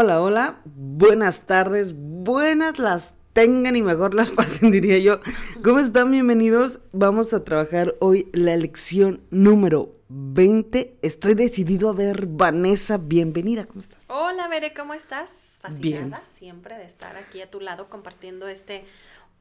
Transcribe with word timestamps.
Hola, 0.00 0.22
hola, 0.22 0.60
buenas 0.64 1.46
tardes, 1.46 1.92
buenas 1.96 2.78
las 2.78 3.16
tengan 3.32 3.74
y 3.74 3.82
mejor 3.82 4.14
las 4.14 4.30
pasen, 4.36 4.70
diría 4.70 4.96
yo. 4.98 5.18
¿Cómo 5.64 5.80
están? 5.80 6.12
Bienvenidos. 6.12 6.78
Vamos 6.92 7.34
a 7.34 7.42
trabajar 7.42 7.96
hoy 7.98 8.30
la 8.32 8.56
lección 8.56 9.26
número 9.32 9.96
20. 10.08 10.98
Estoy 11.02 11.34
decidido 11.34 11.88
a 11.88 11.94
ver, 11.94 12.26
Vanessa, 12.28 12.96
bienvenida, 12.96 13.66
¿cómo 13.66 13.80
estás? 13.80 14.06
Hola, 14.08 14.46
Bere, 14.46 14.72
¿cómo 14.72 14.94
estás? 14.94 15.58
Fascinada 15.62 16.22
siempre 16.28 16.78
de 16.78 16.84
estar 16.84 17.16
aquí 17.16 17.42
a 17.42 17.50
tu 17.50 17.58
lado 17.58 17.90
compartiendo 17.90 18.46
este 18.46 18.84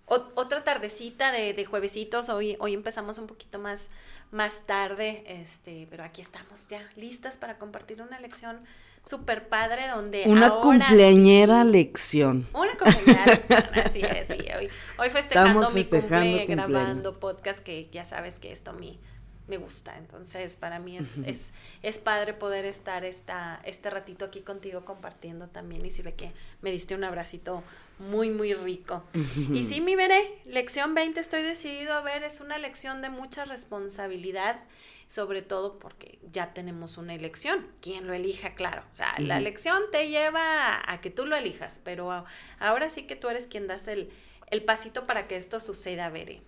otra 0.08 0.64
tardecita 0.64 1.32
de, 1.32 1.54
de, 1.54 1.66
juevesitos. 1.66 2.30
Hoy, 2.30 2.58
hoy 2.60 2.74
empezamos 2.74 3.20
un 3.20 3.28
poquito 3.28 3.60
más, 3.60 3.90
más 4.32 4.66
tarde, 4.66 5.24
este, 5.28 5.86
pero 5.92 6.04
aquí 6.04 6.24
estamos 6.24 6.68
ya 6.68 6.82
listas 6.96 7.38
para 7.38 7.60
compartir 7.60 8.02
una 8.02 8.20
lección 8.20 8.58
súper 9.08 9.48
padre 9.48 9.88
donde 9.88 10.24
Una 10.28 10.60
cumpleañera 10.60 11.64
lección. 11.64 12.48
Una 12.54 12.78
cumpleañera 12.78 13.26
lección, 13.26 13.64
así 13.86 14.02
es, 14.04 14.28
sí. 14.28 14.38
Hoy, 14.58 14.70
hoy 14.98 15.10
festejando, 15.10 15.70
mi 15.72 15.84
cumple, 15.86 16.46
grabando 16.46 17.20
podcast, 17.20 17.64
que 17.64 17.90
ya 17.92 18.06
sabes 18.06 18.40
que 18.40 18.52
esto 18.52 18.72
a 18.72 18.74
mí 18.74 19.00
me 19.48 19.58
gusta. 19.58 19.98
Entonces, 19.98 20.58
para 20.58 20.80
mí 20.80 20.98
es, 20.98 21.18
es, 21.20 21.54
es, 21.82 21.98
padre 22.00 22.34
poder 22.34 22.66
estar 22.66 23.06
esta, 23.06 23.62
este 23.64 23.90
ratito 23.90 24.26
aquí 24.26 24.42
contigo 24.42 24.84
compartiendo 24.84 25.48
también. 25.48 25.86
Y 25.86 26.02
ve 26.02 26.14
que 26.14 26.32
me 26.62 26.72
diste 26.72 26.96
un 26.96 27.04
abracito 27.04 27.64
muy, 28.00 28.30
muy 28.30 28.54
rico. 28.54 29.04
Y 29.54 29.64
sí, 29.64 29.82
mi 29.82 29.96
veré, 29.96 30.42
lección 30.46 30.94
20 30.94 31.20
estoy 31.20 31.44
decidido 31.44 31.94
a 31.94 32.02
ver, 32.02 32.24
es 32.24 32.42
una 32.42 32.58
lección 32.58 33.02
de 33.02 33.10
mucha 33.10 33.46
responsabilidad 33.46 34.60
sobre 35.10 35.42
todo 35.42 35.80
porque 35.80 36.20
ya 36.32 36.54
tenemos 36.54 36.98
una 36.98 37.16
elección. 37.16 37.66
Quien 37.82 38.08
lo 38.08 38.14
elija, 38.14 38.56
claro. 38.56 38.84
O 38.92 38.96
sea, 38.96 39.14
la 39.20 39.38
elección 39.38 39.84
te 39.92 40.10
lleva 40.10 40.82
a, 40.92 41.02
que 41.02 41.10
tú 41.10 41.26
lo 41.26 41.36
elijas, 41.36 41.82
pero 41.84 42.26
ahora 42.60 42.90
sí 42.90 43.08
que 43.08 43.16
tú 43.16 43.30
eres 43.30 43.48
quien 43.48 43.68
das 43.68 43.88
el, 43.88 44.10
el 44.52 44.64
pasito 44.64 45.08
para 45.08 45.28
que 45.28 45.36
esto 45.36 45.60
suceda, 45.60 46.10
Bere. 46.10 46.42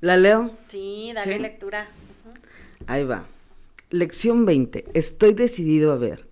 ¿La 0.00 0.16
leo? 0.16 0.56
Sí, 0.68 1.12
dale 1.14 1.38
lectura. 1.38 1.88
Ahí 2.86 3.04
va. 3.04 3.26
Lección 3.90 4.46
20. 4.46 4.86
Estoy 4.94 5.34
decidido 5.34 5.92
a 5.92 5.96
ver. 5.96 6.26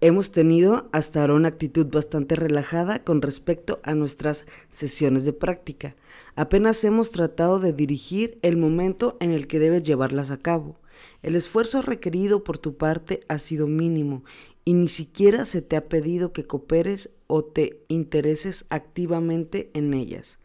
Hemos 0.00 0.30
tenido 0.30 0.88
hasta 0.92 1.20
ahora 1.20 1.34
una 1.34 1.48
actitud 1.48 1.86
bastante 1.86 2.36
relajada 2.36 3.02
con 3.02 3.20
respecto 3.20 3.80
a 3.82 3.94
nuestras 3.94 4.46
sesiones 4.70 5.24
de 5.24 5.32
práctica. 5.32 5.96
Apenas 6.38 6.84
hemos 6.84 7.10
tratado 7.10 7.58
de 7.58 7.72
dirigir 7.72 8.38
el 8.42 8.56
momento 8.56 9.16
en 9.18 9.32
el 9.32 9.48
que 9.48 9.58
debes 9.58 9.82
llevarlas 9.82 10.30
a 10.30 10.36
cabo. 10.36 10.78
El 11.20 11.34
esfuerzo 11.34 11.82
requerido 11.82 12.44
por 12.44 12.58
tu 12.58 12.76
parte 12.76 13.24
ha 13.26 13.40
sido 13.40 13.66
mínimo 13.66 14.22
y 14.64 14.74
ni 14.74 14.86
siquiera 14.86 15.46
se 15.46 15.62
te 15.62 15.74
ha 15.74 15.88
pedido 15.88 16.32
que 16.32 16.46
cooperes 16.46 17.10
o 17.26 17.44
te 17.44 17.82
intereses 17.88 18.66
activamente 18.70 19.72
en 19.74 19.94
ellas. 19.94 20.38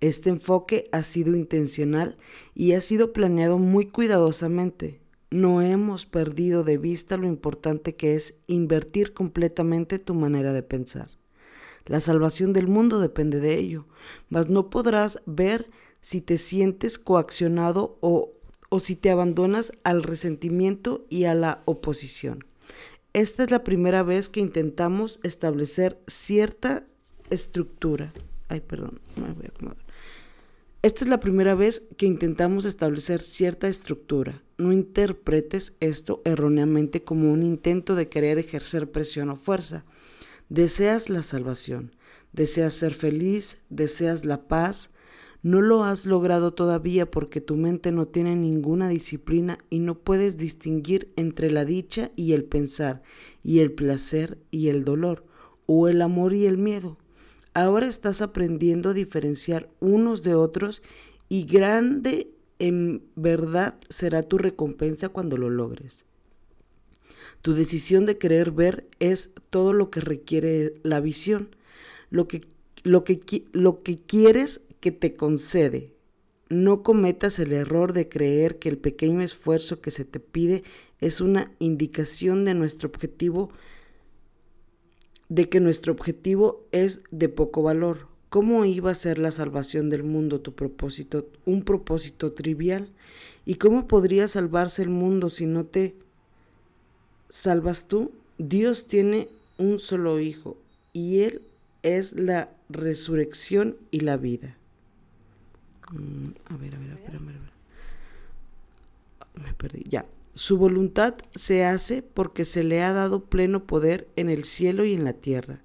Este 0.00 0.30
enfoque 0.30 0.88
ha 0.92 1.02
sido 1.02 1.34
intencional 1.34 2.18
y 2.54 2.74
ha 2.74 2.80
sido 2.80 3.12
planeado 3.12 3.58
muy 3.58 3.86
cuidadosamente. 3.86 5.00
No 5.32 5.60
hemos 5.60 6.06
perdido 6.06 6.62
de 6.62 6.78
vista 6.78 7.16
lo 7.16 7.26
importante 7.26 7.96
que 7.96 8.14
es 8.14 8.34
invertir 8.46 9.12
completamente 9.12 9.98
tu 9.98 10.14
manera 10.14 10.52
de 10.52 10.62
pensar. 10.62 11.08
La 11.86 12.00
salvación 12.00 12.52
del 12.52 12.68
mundo 12.68 13.00
depende 13.00 13.40
de 13.40 13.58
ello, 13.58 13.86
mas 14.28 14.48
no 14.48 14.70
podrás 14.70 15.20
ver 15.26 15.70
si 16.00 16.20
te 16.20 16.38
sientes 16.38 16.98
coaccionado 16.98 17.98
o, 18.00 18.32
o 18.68 18.78
si 18.78 18.96
te 18.96 19.10
abandonas 19.10 19.72
al 19.84 20.02
resentimiento 20.02 21.06
y 21.08 21.24
a 21.24 21.34
la 21.34 21.62
oposición. 21.64 22.44
Esta 23.12 23.44
es 23.44 23.50
la 23.50 23.62
primera 23.62 24.02
vez 24.02 24.28
que 24.28 24.40
intentamos 24.40 25.20
establecer 25.22 25.98
cierta 26.06 26.86
estructura. 27.30 28.12
Ay, 28.48 28.60
perdón, 28.60 29.00
me 29.16 29.32
voy 29.32 29.46
a 29.46 29.48
acomodar. 29.48 29.82
Esta 30.82 31.04
es 31.04 31.10
la 31.10 31.20
primera 31.20 31.54
vez 31.54 31.86
que 31.96 32.06
intentamos 32.06 32.64
establecer 32.64 33.20
cierta 33.20 33.68
estructura. 33.68 34.42
No 34.58 34.72
interpretes 34.72 35.76
esto 35.78 36.22
erróneamente 36.24 37.04
como 37.04 37.32
un 37.32 37.44
intento 37.44 37.94
de 37.94 38.08
querer 38.08 38.38
ejercer 38.38 38.90
presión 38.90 39.30
o 39.30 39.36
fuerza. 39.36 39.84
Deseas 40.52 41.08
la 41.08 41.22
salvación, 41.22 41.92
deseas 42.34 42.74
ser 42.74 42.92
feliz, 42.92 43.56
deseas 43.70 44.26
la 44.26 44.48
paz. 44.48 44.90
No 45.42 45.62
lo 45.62 45.82
has 45.82 46.04
logrado 46.04 46.52
todavía 46.52 47.10
porque 47.10 47.40
tu 47.40 47.56
mente 47.56 47.90
no 47.90 48.06
tiene 48.06 48.36
ninguna 48.36 48.90
disciplina 48.90 49.56
y 49.70 49.78
no 49.78 50.00
puedes 50.00 50.36
distinguir 50.36 51.10
entre 51.16 51.50
la 51.50 51.64
dicha 51.64 52.10
y 52.16 52.34
el 52.34 52.44
pensar, 52.44 53.02
y 53.42 53.60
el 53.60 53.72
placer 53.72 54.36
y 54.50 54.68
el 54.68 54.84
dolor, 54.84 55.24
o 55.64 55.88
el 55.88 56.02
amor 56.02 56.34
y 56.34 56.44
el 56.44 56.58
miedo. 56.58 56.98
Ahora 57.54 57.86
estás 57.86 58.20
aprendiendo 58.20 58.90
a 58.90 58.92
diferenciar 58.92 59.70
unos 59.80 60.22
de 60.22 60.34
otros 60.34 60.82
y 61.30 61.44
grande 61.44 62.30
en 62.58 63.02
verdad 63.16 63.76
será 63.88 64.22
tu 64.22 64.36
recompensa 64.36 65.08
cuando 65.08 65.38
lo 65.38 65.48
logres. 65.48 66.04
Tu 67.42 67.54
decisión 67.54 68.06
de 68.06 68.18
querer 68.18 68.52
ver 68.52 68.86
es 69.00 69.30
todo 69.50 69.72
lo 69.72 69.90
que 69.90 70.00
requiere 70.00 70.74
la 70.84 71.00
visión, 71.00 71.54
lo 72.08 72.28
que, 72.28 72.42
lo 72.84 73.02
que, 73.02 73.20
lo 73.52 73.82
que 73.82 73.98
quieres 73.98 74.60
que 74.78 74.92
te 74.92 75.14
concede. 75.14 75.92
No 76.48 76.82
cometas 76.84 77.40
el 77.40 77.52
error 77.52 77.92
de 77.92 78.08
creer 78.08 78.58
que 78.58 78.68
el 78.68 78.78
pequeño 78.78 79.22
esfuerzo 79.22 79.80
que 79.80 79.90
se 79.90 80.04
te 80.04 80.20
pide 80.20 80.62
es 81.00 81.20
una 81.20 81.50
indicación 81.58 82.44
de 82.44 82.54
nuestro 82.54 82.88
objetivo, 82.88 83.50
de 85.28 85.48
que 85.48 85.58
nuestro 85.58 85.92
objetivo 85.92 86.64
es 86.70 87.02
de 87.10 87.28
poco 87.28 87.62
valor. 87.62 88.06
¿Cómo 88.28 88.64
iba 88.64 88.92
a 88.92 88.94
ser 88.94 89.18
la 89.18 89.30
salvación 89.30 89.90
del 89.90 90.04
mundo 90.04 90.40
tu 90.40 90.54
propósito, 90.54 91.28
un 91.44 91.64
propósito 91.64 92.32
trivial? 92.32 92.88
¿Y 93.44 93.56
cómo 93.56 93.88
podría 93.88 94.28
salvarse 94.28 94.82
el 94.82 94.90
mundo 94.90 95.28
si 95.28 95.46
no 95.46 95.66
te 95.66 95.96
salvas 97.32 97.88
tú, 97.88 98.12
Dios 98.36 98.86
tiene 98.86 99.26
un 99.56 99.78
solo 99.78 100.20
Hijo 100.20 100.58
y 100.92 101.20
Él 101.20 101.40
es 101.82 102.12
la 102.12 102.50
resurrección 102.68 103.78
y 103.90 104.00
la 104.00 104.18
vida. 104.18 104.58
Mm, 105.90 106.32
a 106.50 106.56
ver, 106.58 106.74
a 106.74 106.78
ver, 106.78 106.90
a 106.90 106.94
ver, 106.94 107.16
a 107.16 107.18
ver. 107.18 107.52
Me 109.42 109.54
perdí. 109.54 109.84
Ya. 109.88 110.04
Su 110.34 110.58
voluntad 110.58 111.14
se 111.34 111.64
hace 111.64 112.02
porque 112.02 112.44
se 112.44 112.64
le 112.64 112.82
ha 112.82 112.92
dado 112.92 113.24
pleno 113.24 113.64
poder 113.64 114.08
en 114.16 114.28
el 114.28 114.44
cielo 114.44 114.84
y 114.84 114.92
en 114.92 115.04
la 115.04 115.14
tierra. 115.14 115.60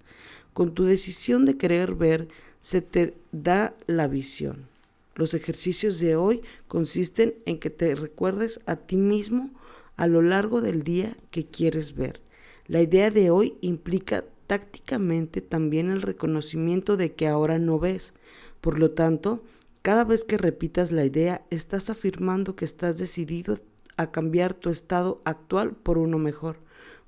Con 0.53 0.73
tu 0.73 0.85
decisión 0.85 1.43
de 1.43 1.57
querer 1.57 1.95
ver, 1.95 2.29
se 2.61 2.81
te 2.81 3.13
da 3.33 3.75
la 3.87 4.07
visión. 4.07 4.67
Los 5.15 5.33
ejercicios 5.33 5.99
de 5.99 6.15
hoy 6.15 6.41
consisten 6.69 7.35
en 7.45 7.59
que 7.59 7.69
te 7.69 7.93
recuerdes 7.93 8.61
a 8.65 8.77
ti 8.77 8.95
mismo 8.95 9.51
a 9.97 10.07
lo 10.07 10.21
largo 10.21 10.61
del 10.61 10.83
día 10.83 11.17
que 11.31 11.45
quieres 11.45 11.95
ver. 11.95 12.21
La 12.67 12.81
idea 12.81 13.11
de 13.11 13.29
hoy 13.31 13.57
implica 13.61 14.23
tácticamente 14.45 15.41
también 15.41 15.89
el 15.89 16.01
reconocimiento 16.01 16.95
de 16.95 17.13
que 17.13 17.27
ahora 17.27 17.59
no 17.59 17.79
ves. 17.79 18.13
Por 18.61 18.79
lo 18.79 18.91
tanto, 18.91 19.43
cada 19.81 20.03
vez 20.03 20.23
que 20.23 20.37
repitas 20.37 20.91
la 20.91 21.05
idea, 21.05 21.45
estás 21.49 21.89
afirmando 21.89 22.55
que 22.55 22.65
estás 22.65 22.97
decidido 22.97 23.57
a 23.97 24.11
cambiar 24.11 24.53
tu 24.53 24.69
estado 24.69 25.21
actual 25.25 25.75
por 25.75 25.97
uno 25.97 26.17
mejor, 26.17 26.57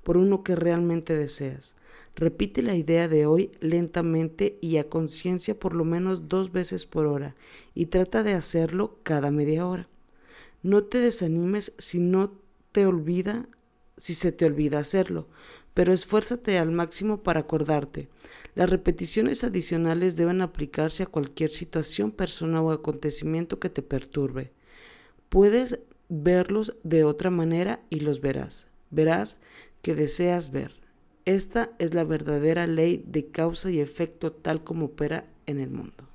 por 0.02 0.16
uno 0.16 0.42
que 0.42 0.56
realmente 0.56 1.16
deseas. 1.16 1.76
Repite 2.16 2.62
la 2.62 2.74
idea 2.74 3.06
de 3.06 3.26
hoy 3.26 3.52
lentamente 3.60 4.58
y 4.60 4.78
a 4.78 4.88
conciencia 4.88 5.58
por 5.58 5.74
lo 5.74 5.84
menos 5.84 6.28
dos 6.28 6.52
veces 6.52 6.84
por 6.84 7.06
hora 7.06 7.36
y 7.74 7.86
trata 7.86 8.22
de 8.22 8.34
hacerlo 8.34 8.98
cada 9.04 9.30
media 9.30 9.66
hora. 9.66 9.88
No 10.62 10.84
te 10.84 10.98
desanimes 10.98 11.72
si 11.78 12.00
no 12.00 12.39
te 12.72 12.86
olvida, 12.86 13.48
si 13.96 14.14
se 14.14 14.32
te 14.32 14.44
olvida 14.44 14.78
hacerlo, 14.78 15.28
pero 15.74 15.92
esfuérzate 15.92 16.58
al 16.58 16.70
máximo 16.72 17.22
para 17.22 17.40
acordarte. 17.40 18.08
Las 18.54 18.70
repeticiones 18.70 19.44
adicionales 19.44 20.16
deben 20.16 20.42
aplicarse 20.42 21.04
a 21.04 21.06
cualquier 21.06 21.50
situación, 21.50 22.10
persona 22.10 22.60
o 22.60 22.72
acontecimiento 22.72 23.60
que 23.60 23.70
te 23.70 23.82
perturbe. 23.82 24.52
Puedes 25.28 25.78
verlos 26.08 26.76
de 26.82 27.04
otra 27.04 27.30
manera 27.30 27.80
y 27.88 28.00
los 28.00 28.20
verás. 28.20 28.66
Verás 28.90 29.38
que 29.82 29.94
deseas 29.94 30.50
ver. 30.50 30.74
Esta 31.24 31.70
es 31.78 31.94
la 31.94 32.04
verdadera 32.04 32.66
ley 32.66 33.04
de 33.06 33.28
causa 33.28 33.70
y 33.70 33.78
efecto 33.80 34.32
tal 34.32 34.64
como 34.64 34.86
opera 34.86 35.28
en 35.46 35.60
el 35.60 35.70
mundo. 35.70 36.09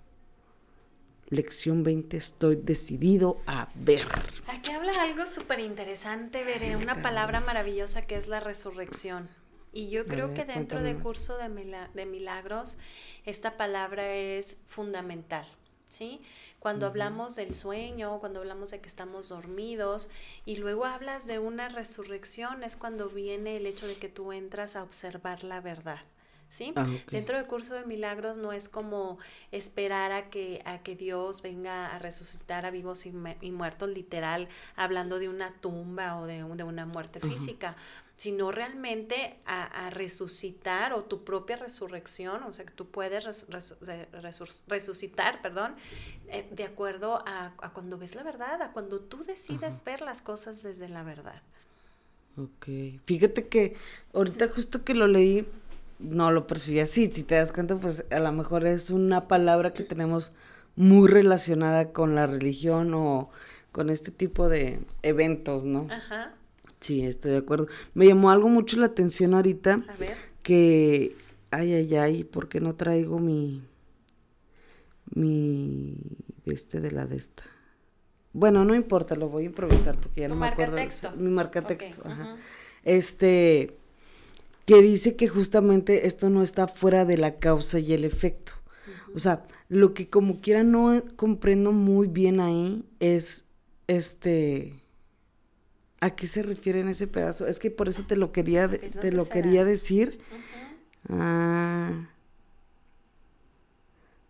Lección 1.29 1.81
20, 1.81 2.17
estoy 2.17 2.55
decidido 2.55 3.41
a 3.47 3.67
ver. 3.73 4.07
Aquí 4.47 4.71
habla 4.71 4.91
algo 5.01 5.25
súper 5.25 5.59
interesante, 5.59 6.43
veré 6.43 6.75
una 6.75 7.01
palabra 7.01 7.39
maravillosa 7.39 8.05
que 8.05 8.15
es 8.15 8.27
la 8.27 8.39
resurrección. 8.39 9.27
Y 9.73 9.89
yo 9.89 10.05
creo 10.05 10.35
que 10.35 10.45
dentro 10.45 10.83
del 10.83 10.99
curso 10.99 11.35
de, 11.37 11.49
de 11.95 12.05
milagros, 12.05 12.77
esta 13.25 13.57
palabra 13.57 14.13
es 14.13 14.59
fundamental, 14.67 15.47
¿sí? 15.89 16.21
Cuando 16.59 16.85
hablamos 16.85 17.35
del 17.35 17.51
sueño, 17.51 18.19
cuando 18.19 18.39
hablamos 18.39 18.69
de 18.69 18.79
que 18.79 18.87
estamos 18.87 19.29
dormidos 19.29 20.09
y 20.45 20.57
luego 20.57 20.85
hablas 20.85 21.25
de 21.25 21.39
una 21.39 21.69
resurrección, 21.69 22.63
es 22.63 22.75
cuando 22.75 23.09
viene 23.09 23.57
el 23.57 23.65
hecho 23.65 23.87
de 23.87 23.95
que 23.95 24.09
tú 24.09 24.31
entras 24.31 24.75
a 24.75 24.83
observar 24.83 25.43
la 25.43 25.59
verdad. 25.59 26.01
¿Sí? 26.47 26.71
Ah, 26.75 26.85
Dentro 27.11 27.37
del 27.37 27.47
curso 27.47 27.73
de 27.73 27.85
milagros 27.85 28.37
no 28.37 28.53
es 28.53 28.69
como 28.69 29.17
esperar 29.51 30.11
a 30.11 30.29
que, 30.29 30.61
a 30.65 30.79
que 30.79 30.95
Dios 30.95 31.41
venga 31.41 31.93
a 31.93 31.99
resucitar 31.99 32.65
a 32.65 32.71
vivos 32.71 33.05
y, 33.05 33.11
muertos, 33.51 33.89
literal, 33.89 34.47
hablando 34.75 35.19
de 35.19 35.27
una 35.27 35.53
tumba 35.59 36.17
o 36.19 36.25
de, 36.27 36.43
de 36.43 36.63
una 36.63 36.85
muerte 36.85 37.19
física 37.19 37.75
sino 38.17 38.51
realmente 38.51 39.35
a, 39.45 39.89
resucitar 39.89 40.93
o 40.93 41.03
tu 41.03 41.23
propia 41.23 41.57
resurrección, 41.57 42.43
o 42.43 42.53
sea, 42.53 42.65
que 42.65 42.71
tú 42.71 42.87
puedes 42.87 43.45
resucitar, 44.67 45.41
perdón, 45.41 45.75
eh, 46.29 46.47
de 46.51 46.63
acuerdo 46.63 47.21
a, 47.25 47.53
cuando 47.73 47.97
ves 47.97 48.15
la 48.15 48.23
verdad, 48.23 48.61
a 48.61 48.71
cuando 48.71 49.01
tú 49.01 49.23
decides 49.23 49.83
ver 49.83 50.01
las 50.01 50.21
cosas 50.21 50.63
desde 50.63 50.87
la 50.87 51.03
verdad. 51.03 51.41
Ok, 52.37 52.67
fíjate 53.05 53.47
que 53.47 53.77
ahorita 54.13 54.47
justo 54.49 54.83
que 54.83 54.93
lo 54.93 55.07
leí, 55.07 55.47
no 55.99 56.31
lo 56.31 56.47
percibí 56.47 56.79
así, 56.79 57.09
si 57.11 57.23
te 57.23 57.35
das 57.35 57.51
cuenta, 57.51 57.75
pues 57.75 58.05
a 58.09 58.19
lo 58.19 58.31
mejor 58.31 58.65
es 58.65 58.89
una 58.89 59.27
palabra 59.27 59.73
que 59.73 59.83
tenemos 59.83 60.33
muy 60.75 61.07
relacionada 61.07 61.91
con 61.93 62.15
la 62.15 62.27
religión 62.27 62.93
o 62.93 63.29
con 63.71 63.89
este 63.89 64.11
tipo 64.11 64.49
de 64.49 64.79
eventos, 65.01 65.65
¿no? 65.65 65.87
Ajá. 65.89 66.33
Sí, 66.79 67.03
estoy 67.03 67.31
de 67.31 67.37
acuerdo. 67.37 67.67
Me 67.93 68.07
llamó 68.07 68.29
algo 68.29 68.49
mucho 68.49 68.77
la 68.77 68.87
atención 68.87 69.33
ahorita. 69.33 69.83
A 69.87 69.95
ver. 69.95 70.15
Que, 70.43 71.15
ay, 71.49 71.73
ay, 71.73 71.95
ay, 71.95 72.23
¿por 72.23 72.47
qué 72.47 72.59
no 72.59 72.75
traigo 72.75 73.19
mi, 73.19 73.63
mi, 75.13 75.97
este 76.45 76.81
de 76.81 76.91
la 76.91 77.07
de 77.07 77.17
esta? 77.17 77.43
Bueno, 78.33 78.65
no 78.65 78.75
importa, 78.75 79.15
lo 79.15 79.29
voy 79.29 79.43
a 79.43 79.45
improvisar 79.47 79.97
porque 79.97 80.21
ya 80.21 80.27
no 80.27 80.35
me 80.35 80.47
acuerdo. 80.47 80.75
Texto? 80.75 81.11
Mi 81.17 81.29
marca 81.29 81.61
texto. 81.61 82.01
Ajá. 82.05 82.35
Este, 82.83 83.77
que 84.65 84.81
dice 84.81 85.15
que 85.15 85.27
justamente 85.27 86.07
esto 86.07 86.29
no 86.29 86.41
está 86.41 86.67
fuera 86.67 87.05
de 87.05 87.17
la 87.17 87.37
causa 87.37 87.79
y 87.79 87.93
el 87.93 88.03
efecto. 88.03 88.53
O 89.13 89.19
sea, 89.19 89.45
lo 89.69 89.93
que 89.93 90.09
como 90.09 90.41
quiera 90.41 90.63
no 90.63 91.01
comprendo 91.15 91.71
muy 91.71 92.07
bien 92.07 92.39
ahí 92.39 92.83
es, 92.99 93.45
este, 93.87 94.73
¿A 96.05 96.11
qué 96.11 96.27
se 96.27 96.43
refiere 96.43 96.81
en 96.81 96.87
ese 96.87 97.07
pedazo? 97.07 97.47
Es 97.47 97.57
que 97.57 97.71
por 97.71 97.89
eso 97.89 98.03
te 98.03 98.15
lo 98.15 98.31
quería, 98.31 98.69
te 98.69 99.11
lo 99.11 99.27
quería 99.27 99.65
decir. 99.65 100.19
Ah. 101.09 102.09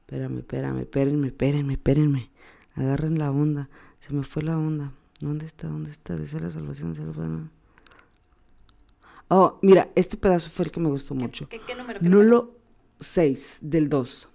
Espérame, 0.01 0.37
espérame, 0.37 0.79
espérenme, 0.79 1.27
espérenme, 1.27 1.73
espérenme. 1.73 2.29
Agarren 2.75 3.17
la 3.17 3.29
onda. 3.29 3.69
Se 3.99 4.13
me 4.13 4.23
fue 4.23 4.43
la 4.43 4.57
onda. 4.57 4.93
¿Dónde 5.19 5.45
está? 5.45 5.67
¿Dónde 5.67 5.89
está? 5.89 6.15
Dice 6.15 6.39
la 6.39 6.51
salvación. 6.51 6.95
salvación. 6.95 7.51
Oh, 9.27 9.57
mira, 9.61 9.89
este 9.95 10.17
pedazo 10.17 10.49
fue 10.49 10.65
el 10.65 10.71
que 10.71 10.79
me 10.79 10.89
gustó 10.89 11.15
mucho. 11.15 11.49
¿Qué, 11.49 11.59
número? 11.75 11.99
no 12.01 12.21
lo 12.21 12.55
6 12.99 13.59
del 13.61 13.89
2. 13.89 14.29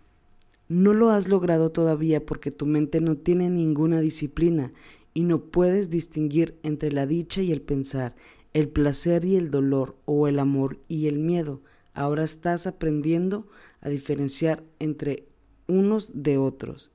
No 0.69 0.94
lo 0.94 1.10
has 1.10 1.28
logrado 1.28 1.70
todavía 1.70 2.25
porque 2.25 2.50
tu 2.50 2.66
mente 2.66 3.00
no 3.00 3.16
tiene 3.16 3.50
ninguna 3.50 4.00
disciplina 4.00 4.72
y 5.14 5.25
no 5.25 5.40
puedes 5.44 5.90
distinguir 5.90 6.58
entre 6.62 6.92
la 6.92 7.06
dicha 7.06 7.40
y 7.42 7.52
el 7.52 7.60
pensar, 7.60 8.14
el 8.52 8.69
placer 8.69 9.25
y 9.25 9.37
el 9.37 9.50
dolor 9.50 9.96
o 10.04 10.28
el 10.28 10.38
amor 10.38 10.78
y 10.88 11.08
el 11.08 11.19
miedo. 11.19 11.60
Ahora 11.93 12.25
estás 12.25 12.66
aprendiendo 12.66 13.48
a 13.81 13.88
diferenciar 13.88 14.62
entre 14.78 15.26
unos 15.66 16.10
de 16.14 16.38
otros. 16.38 16.93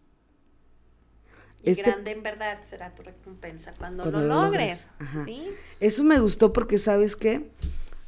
Y 1.64 1.72
este 1.72 1.84
grande 1.84 2.12
en 2.12 2.24
verdad 2.24 2.62
será 2.62 2.94
tu 2.94 3.04
recompensa 3.04 3.74
cuando, 3.78 4.06
lo, 4.06 4.22
logres. 4.22 4.90
Eso 5.80 6.04
me 6.04 6.20
gustó 6.20 6.54
porque, 6.54 6.78
¿sabes 6.78 7.16
qué? 7.16 7.50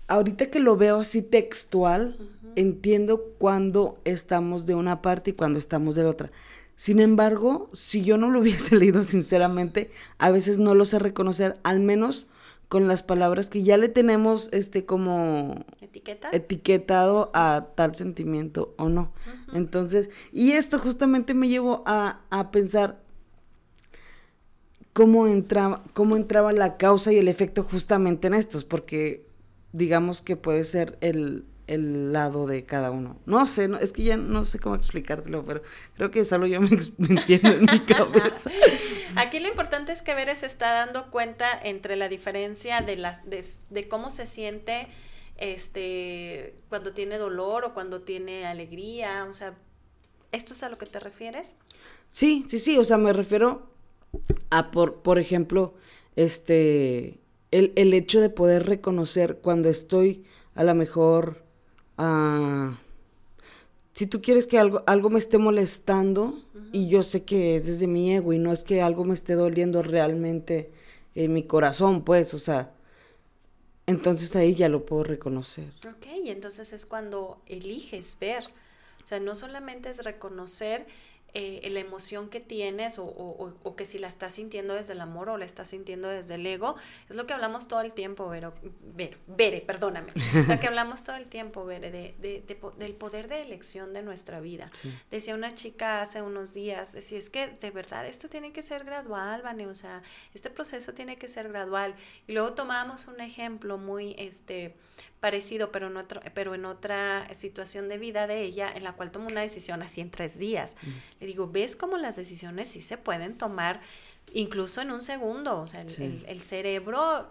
Ahorita 0.07 0.47
que 0.47 0.59
lo 0.59 0.77
veo 0.77 0.97
así 0.97 1.21
textual, 1.21 2.17
entiendo 2.55 3.33
cuando 3.37 3.99
estamos 4.05 4.65
de 4.65 4.75
una 4.75 5.01
parte 5.01 5.31
y 5.31 5.33
cuando 5.33 5.59
estamos 5.59 5.95
de 5.95 6.03
la 6.03 6.09
otra. 6.09 6.31
Sin 6.77 6.99
embargo, 6.99 7.69
si 7.73 8.03
yo 8.03 8.17
no 8.17 8.29
lo 8.29 8.39
hubiese 8.41 8.75
leído 8.75 9.03
sinceramente, 9.03 9.91
a 10.17 10.31
veces 10.31 10.59
no 10.59 10.75
lo 10.75 10.85
sé 10.85 10.99
reconocer, 10.99 11.59
al 11.63 11.79
menos 11.81 12.27
con 12.69 12.87
las 12.87 13.01
palabras 13.01 13.49
que 13.49 13.63
ya 13.63 13.77
le 13.77 13.87
tenemos 13.87 14.49
este 14.51 14.85
como 14.85 15.65
etiquetado 16.31 17.31
a 17.33 17.67
tal 17.75 17.95
sentimiento 17.95 18.73
o 18.77 18.89
no. 18.89 19.13
Entonces, 19.53 20.09
y 20.33 20.51
esto 20.51 20.77
justamente 20.77 21.33
me 21.33 21.47
llevó 21.47 21.83
a, 21.85 22.21
a 22.29 22.51
pensar 22.51 23.01
cómo 24.91 25.27
entraba, 25.27 25.83
cómo 25.93 26.17
entraba 26.17 26.51
la 26.51 26.75
causa 26.75 27.13
y 27.13 27.17
el 27.17 27.27
efecto 27.29 27.63
justamente 27.63 28.27
en 28.27 28.33
estos, 28.33 28.65
porque 28.65 29.26
digamos 29.71 30.21
que 30.21 30.35
puede 30.35 30.63
ser 30.63 30.97
el, 31.01 31.45
el 31.67 32.13
lado 32.13 32.47
de 32.47 32.65
cada 32.65 32.91
uno. 32.91 33.19
No 33.25 33.45
sé, 33.45 33.67
no, 33.67 33.77
es 33.77 33.91
que 33.91 34.03
ya 34.03 34.17
no 34.17 34.45
sé 34.45 34.59
cómo 34.59 34.75
explicártelo, 34.75 35.45
pero 35.45 35.61
creo 35.95 36.09
que 36.11 36.25
solo 36.25 36.47
yo 36.47 36.61
me, 36.61 36.69
entiendo 36.69 37.49
en 37.49 37.65
mi 37.65 37.81
cabeza. 37.81 38.49
Aquí 39.15 39.39
lo 39.39 39.49
importante 39.49 39.91
es 39.91 40.01
que 40.01 40.15
Veres 40.15 40.43
está 40.43 40.71
dando 40.71 41.11
cuenta 41.11 41.47
entre 41.61 41.95
la 41.97 42.07
diferencia 42.07 42.81
de 42.81 42.95
las 42.95 43.29
de, 43.29 43.45
de, 43.69 43.87
cómo 43.87 44.09
se 44.09 44.25
siente 44.25 44.87
este 45.35 46.55
cuando 46.69 46.93
tiene 46.93 47.17
dolor 47.17 47.65
o 47.65 47.73
cuando 47.73 48.01
tiene 48.01 48.45
alegría, 48.45 49.25
o 49.29 49.33
sea, 49.33 49.55
¿esto 50.31 50.53
es 50.53 50.63
a 50.63 50.69
lo 50.69 50.77
que 50.77 50.85
te 50.85 50.99
refieres? 50.99 51.55
Sí, 52.07 52.45
sí, 52.47 52.59
sí, 52.59 52.77
o 52.77 52.83
sea, 52.83 52.97
me 52.97 53.13
refiero 53.13 53.69
a 54.49 54.71
por 54.71 55.01
por 55.01 55.19
ejemplo, 55.19 55.75
este 56.15 57.19
el, 57.57 57.73
el 57.75 57.93
hecho 57.93 58.21
de 58.21 58.29
poder 58.29 58.65
reconocer 58.65 59.39
cuando 59.41 59.69
estoy 59.69 60.25
a 60.55 60.63
lo 60.63 60.73
mejor 60.75 61.47
Ah, 61.97 62.77
si 63.93 64.05
tú 64.05 64.21
quieres 64.21 64.45
que 64.45 64.59
algo, 64.59 64.83
algo 64.85 65.09
me 65.09 65.17
esté 65.17 65.39
molestando 65.39 66.39
y 66.71 66.87
yo 66.87 67.01
sé 67.01 67.25
que 67.25 67.55
es 67.55 67.65
desde 67.65 67.87
mi 67.87 68.13
ego 68.13 68.33
y 68.33 68.39
no 68.39 68.53
es 68.53 68.63
que 68.63 68.81
algo 68.81 69.03
me 69.03 69.15
esté 69.15 69.33
doliendo 69.33 69.81
realmente 69.81 70.71
en 71.15 71.33
mi 71.33 71.43
corazón, 71.43 72.03
pues, 72.03 72.35
o 72.35 72.39
sea, 72.39 72.71
entonces 73.87 74.35
ahí 74.35 74.53
ya 74.53 74.69
lo 74.69 74.85
puedo 74.85 75.03
reconocer. 75.03 75.73
Ok, 75.87 76.05
y 76.23 76.29
entonces 76.29 76.73
es 76.73 76.85
cuando 76.85 77.41
eliges 77.47 78.17
ver. 78.19 78.43
O 79.03 79.07
sea, 79.07 79.19
no 79.19 79.33
solamente 79.33 79.89
es 79.89 80.03
reconocer 80.03 80.85
eh, 81.39 81.69
la 81.69 81.81
emoción 81.81 82.29
que 82.29 82.39
tienes 82.39 82.97
o, 82.97 83.03
o, 83.05 83.75
que 83.75 83.85
si 83.85 83.99
la 83.99 84.07
estás 84.07 84.33
sintiendo 84.33 84.73
desde 84.73 84.93
el 84.93 85.01
amor 85.01 85.29
o 85.29 85.37
la 85.37 85.45
estás 85.45 85.69
sintiendo 85.69 86.07
desde 86.07 86.33
el 86.33 86.47
ego, 86.47 86.77
es 87.11 87.15
lo 87.15 87.27
que 87.27 87.33
hablamos 87.33 87.67
todo 87.67 87.81
el 87.81 87.93
tiempo, 87.93 88.27
Vero, 88.27 88.55
Vero 88.81 89.19
Vere, 89.27 89.61
perdóname, 89.61 90.07
lo 90.47 90.59
que 90.59 90.65
hablamos 90.65 91.03
todo 91.03 91.15
el 91.15 91.27
tiempo, 91.27 91.63
Vere, 91.63 91.91
de, 91.91 92.15
de, 92.17 92.59
del 92.79 92.95
poder 92.95 93.27
de 93.27 93.43
elección 93.43 93.93
de 93.93 94.01
nuestra 94.01 94.39
vida. 94.39 94.65
Decía 95.11 95.35
una 95.35 95.53
chica 95.53 96.01
hace 96.01 96.23
unos 96.23 96.55
días, 96.55 96.93
decía, 96.93 97.19
es 97.19 97.29
que 97.29 97.45
de 97.47 97.69
verdad 97.69 98.07
esto 98.07 98.29
tiene 98.29 98.51
que 98.51 98.63
ser 98.63 98.83
gradual, 98.83 99.43
Vane, 99.43 99.67
o 99.67 99.75
sea, 99.75 100.01
este 100.33 100.49
proceso 100.49 100.95
tiene 100.95 101.17
que 101.17 101.27
ser 101.27 101.49
gradual. 101.49 101.93
Y 102.25 102.33
luego 102.33 102.53
tomábamos 102.53 103.07
un 103.07 103.21
ejemplo 103.21 103.77
muy, 103.77 104.15
este, 104.17 104.75
parecido, 105.19 105.71
pero 105.71 105.87
en, 105.87 105.97
otro, 105.97 106.21
pero 106.33 106.55
en 106.55 106.65
otra 106.65 107.27
situación 107.33 107.89
de 107.89 107.97
vida 107.97 108.27
de 108.27 108.43
ella, 108.43 108.71
en 108.73 108.83
la 108.83 108.93
cual 108.93 109.11
tomó 109.11 109.27
una 109.27 109.41
decisión 109.41 109.81
así 109.81 110.01
en 110.01 110.11
tres 110.11 110.37
días. 110.37 110.75
Le 111.19 111.27
digo, 111.27 111.49
¿ves 111.51 111.75
cómo 111.75 111.97
las 111.97 112.15
decisiones 112.15 112.67
sí 112.67 112.81
se 112.81 112.97
pueden 112.97 113.37
tomar 113.37 113.81
incluso 114.33 114.81
en 114.81 114.91
un 114.91 115.01
segundo? 115.01 115.59
O 115.59 115.67
sea, 115.67 115.81
el 115.81 116.41
cerebro 116.41 117.29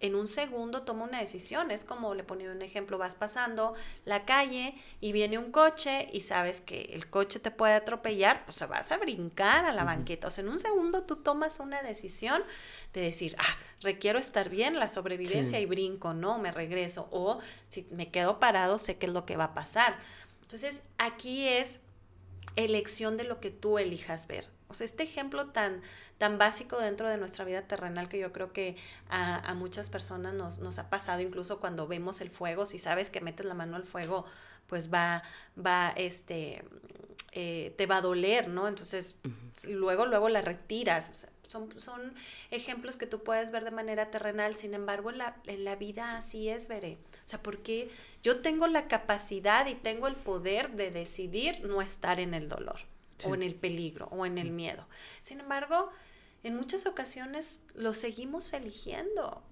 en 0.00 0.14
un 0.14 0.28
segundo 0.28 0.82
toma 0.82 1.04
una 1.04 1.20
decisión. 1.20 1.70
Es 1.70 1.84
como 1.84 2.14
le 2.14 2.24
ponía 2.24 2.50
un 2.50 2.60
ejemplo, 2.60 2.98
vas 2.98 3.14
pasando 3.14 3.74
la 4.04 4.24
calle 4.26 4.74
y 5.00 5.12
viene 5.12 5.38
un 5.38 5.50
coche 5.50 6.08
y 6.12 6.20
sabes 6.20 6.60
que 6.60 6.90
el 6.92 7.08
coche 7.08 7.40
te 7.40 7.50
puede 7.50 7.72
atropellar, 7.72 8.44
pues 8.44 8.68
vas 8.68 8.92
a 8.92 8.98
brincar 8.98 9.64
a 9.64 9.72
la 9.72 9.84
banqueta. 9.84 10.28
O 10.28 10.30
sea, 10.30 10.44
en 10.44 10.50
un 10.50 10.58
segundo 10.58 11.04
tú 11.04 11.16
tomas 11.16 11.58
una 11.58 11.82
decisión 11.82 12.42
de 12.92 13.00
decir, 13.00 13.34
ah, 13.38 13.56
requiero 13.84 14.18
estar 14.18 14.48
bien, 14.48 14.80
la 14.80 14.88
sobrevivencia 14.88 15.60
y 15.60 15.66
brinco, 15.66 16.14
no, 16.14 16.38
me 16.38 16.50
regreso. 16.50 17.08
O 17.12 17.38
si 17.68 17.86
me 17.92 18.10
quedo 18.10 18.40
parado, 18.40 18.78
sé 18.78 18.98
qué 18.98 19.06
es 19.06 19.12
lo 19.12 19.24
que 19.24 19.36
va 19.36 19.44
a 19.44 19.54
pasar. 19.54 19.96
Entonces, 20.42 20.82
aquí 20.98 21.46
es 21.46 21.80
elección 22.56 23.16
de 23.16 23.24
lo 23.24 23.38
que 23.38 23.50
tú 23.50 23.78
elijas 23.78 24.26
ver. 24.26 24.48
O 24.68 24.72
O 24.72 24.74
sea, 24.74 24.86
este 24.86 25.04
ejemplo 25.04 25.50
tan, 25.50 25.82
tan 26.18 26.38
básico 26.38 26.78
dentro 26.78 27.08
de 27.08 27.16
nuestra 27.16 27.44
vida 27.44 27.62
terrenal 27.62 28.08
que 28.08 28.18
yo 28.18 28.32
creo 28.32 28.52
que 28.52 28.76
a, 29.08 29.54
muchas 29.54 29.90
personas 29.90 30.34
nos, 30.34 30.58
nos, 30.58 30.78
ha 30.78 30.90
pasado, 30.90 31.20
incluso 31.20 31.60
cuando 31.60 31.86
vemos 31.86 32.20
el 32.20 32.30
fuego, 32.30 32.66
si 32.66 32.78
sabes 32.78 33.10
que 33.10 33.20
metes 33.20 33.46
la 33.46 33.54
mano 33.54 33.76
al 33.76 33.84
fuego, 33.84 34.24
pues 34.66 34.92
va, 34.92 35.22
va, 35.56 35.92
este, 35.96 36.64
eh, 37.32 37.74
te 37.76 37.86
va 37.86 37.98
a 37.98 38.00
doler, 38.00 38.48
¿no? 38.48 38.68
Entonces, 38.68 39.16
luego, 39.64 40.06
luego 40.06 40.28
la 40.28 40.40
retiras. 40.40 41.28
Son, 41.48 41.78
son, 41.78 42.14
ejemplos 42.50 42.96
que 42.96 43.06
tú 43.06 43.22
puedes 43.22 43.50
ver 43.50 43.64
de 43.64 43.70
manera 43.70 44.10
terrenal, 44.10 44.56
sin 44.56 44.74
embargo, 44.74 45.10
en 45.10 45.18
la, 45.18 45.36
en 45.46 45.64
la 45.64 45.76
vida 45.76 46.16
así 46.16 46.48
es, 46.48 46.68
veré. 46.68 46.98
O 47.24 47.28
sea, 47.28 47.42
porque 47.42 47.90
yo 48.22 48.40
tengo 48.40 48.66
la 48.66 48.88
capacidad 48.88 49.66
y 49.66 49.74
tengo 49.74 50.06
el 50.06 50.16
poder 50.16 50.72
de 50.72 50.90
decidir 50.90 51.64
no 51.64 51.82
estar 51.82 52.20
en 52.20 52.34
el 52.34 52.48
dolor, 52.48 52.80
o 53.24 53.34
en 53.34 53.42
el 53.42 53.54
peligro, 53.54 54.08
o 54.10 54.26
en 54.26 54.38
el 54.38 54.50
miedo. 54.50 54.86
Sin 55.22 55.40
embargo, 55.40 55.90
en 56.42 56.56
muchas 56.56 56.86
ocasiones 56.86 57.62
lo 57.74 57.94
seguimos 57.94 58.52
eligiendo. 58.52 59.42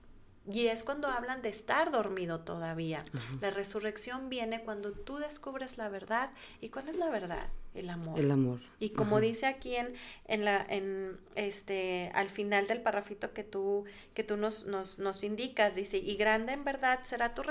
Y 0.50 0.66
es 0.66 0.82
cuando 0.82 1.08
hablan 1.08 1.40
de 1.40 1.48
estar 1.48 1.92
dormido 1.92 2.40
todavía. 2.40 3.04
La 3.40 3.50
resurrección 3.50 4.28
viene 4.28 4.62
cuando 4.62 4.92
tú 4.92 5.18
descubres 5.18 5.78
la 5.78 5.88
verdad. 5.88 6.30
¿Y 6.60 6.70
cuál 6.70 6.88
es 6.88 6.96
la 6.96 7.10
verdad? 7.10 7.48
El 7.74 7.88
amor. 7.88 8.18
El 8.18 8.30
amor. 8.30 8.60
Y 8.80 8.90
como 8.90 9.20
dice 9.20 9.46
aquí 9.46 9.76
en, 9.76 9.94
en, 10.26 10.44
la, 10.44 10.64
en 10.68 11.18
este, 11.36 12.10
al 12.14 12.28
final 12.28 12.66
del 12.66 12.82
parrafito 12.82 13.32
que 13.32 13.44
tú, 13.44 13.84
que 14.14 14.24
tú 14.24 14.36
nos, 14.36 14.66
nos, 14.66 14.98
nos 14.98 15.22
indicas, 15.22 15.76
dice, 15.76 15.98
y 15.98 16.16
grande 16.16 16.52
en 16.52 16.64
verdad 16.64 17.00
será 17.04 17.34
tu, 17.34 17.42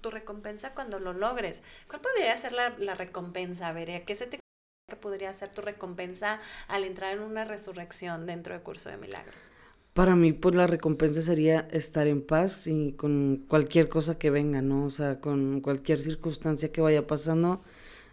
tu 0.00 0.10
recompensa 0.10 0.74
cuando 0.74 0.98
lo 0.98 1.12
logres. 1.12 1.62
¿Cuál 1.86 2.00
podría 2.00 2.36
ser 2.36 2.52
la, 2.52 2.70
la 2.78 2.94
recompensa, 2.94 3.72
Verea? 3.72 4.04
¿Qué 4.04 4.14
se 4.14 4.26
te 4.26 4.40
que 4.88 4.96
podría 4.96 5.34
ser 5.34 5.52
tu 5.52 5.60
recompensa 5.60 6.40
al 6.66 6.84
entrar 6.84 7.12
en 7.12 7.20
una 7.20 7.44
resurrección 7.44 8.24
dentro 8.24 8.54
del 8.54 8.62
curso 8.62 8.88
de 8.88 8.96
milagros? 8.96 9.52
Para 9.98 10.14
mí, 10.14 10.32
pues 10.32 10.54
la 10.54 10.68
recompensa 10.68 11.20
sería 11.22 11.66
estar 11.72 12.06
en 12.06 12.24
paz 12.24 12.68
y 12.68 12.92
con 12.92 13.44
cualquier 13.48 13.88
cosa 13.88 14.16
que 14.16 14.30
venga, 14.30 14.62
¿no? 14.62 14.84
O 14.84 14.92
sea, 14.92 15.20
con 15.20 15.60
cualquier 15.60 15.98
circunstancia 15.98 16.70
que 16.70 16.80
vaya 16.80 17.08
pasando, 17.08 17.64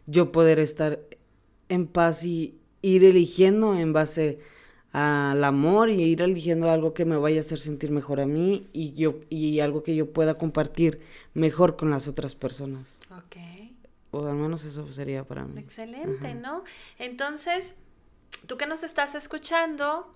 yo 0.08 0.32
poder 0.32 0.58
estar 0.58 1.00
en 1.70 1.86
paz 1.86 2.24
y 2.24 2.58
ir 2.82 3.06
eligiendo 3.06 3.78
en 3.78 3.94
base 3.94 4.40
al 4.94 5.44
amor 5.44 5.92
y 5.92 6.02
ir 6.02 6.24
eligiendo 6.24 6.72
algo 6.72 6.96
que 6.96 7.06
me 7.06 7.18
vaya 7.18 7.38
a 7.38 7.42
hacer 7.42 7.60
sentir 7.60 7.92
mejor 7.92 8.20
a 8.20 8.26
mí 8.26 8.68
y 8.74 8.94
yo 8.94 9.20
y 9.30 9.60
algo 9.60 9.84
que 9.84 9.96
yo 9.96 10.12
pueda 10.12 10.40
compartir 10.40 11.02
mejor 11.36 11.76
con 11.76 11.92
las 11.92 12.08
otras 12.08 12.34
personas. 12.34 12.98
Ok. 13.12 13.36
O 14.10 14.26
al 14.26 14.38
menos 14.38 14.64
eso 14.64 14.92
sería 14.92 15.24
para 15.24 15.46
mí. 15.46 15.62
Excelente, 15.62 16.34
¿no? 16.34 16.64
Entonces, 16.98 17.76
tú 18.48 18.58
que 18.58 18.66
nos 18.66 18.82
estás 18.82 19.14
escuchando, 19.14 20.16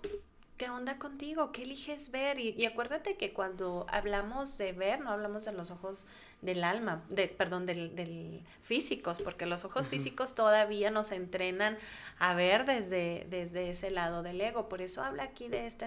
¿qué 0.59 0.69
onda 0.69 0.99
contigo? 0.99 1.53
¿Qué 1.53 1.63
eliges 1.63 2.11
ver? 2.11 2.37
Y, 2.37 2.65
acuérdate 2.65 3.15
que 3.15 3.31
cuando 3.31 3.85
hablamos 3.89 4.57
de 4.57 4.73
ver, 4.73 4.99
no 4.99 5.09
hablamos 5.09 5.45
de 5.45 5.53
los 5.53 5.71
ojos 5.71 6.05
del 6.41 6.65
alma, 6.65 7.01
de, 7.09 7.27
perdón, 7.29 7.65
del, 7.65 7.95
del 7.95 8.41
físicos, 8.61 9.21
porque 9.21 9.45
los 9.45 9.63
ojos 9.63 9.87
físicos 9.87 10.35
todavía 10.35 10.91
nos 10.91 11.11
entrenan 11.13 11.77
a 12.17 12.33
ver 12.33 12.65
desde, 12.65 13.25
desde 13.29 13.69
ese 13.69 13.89
lado 13.89 14.21
del 14.21 14.41
ego. 14.41 14.67
Por 14.67 14.81
eso 14.81 15.01
habla 15.01 15.23
aquí 15.23 15.47
de 15.47 15.65
este 15.65 15.85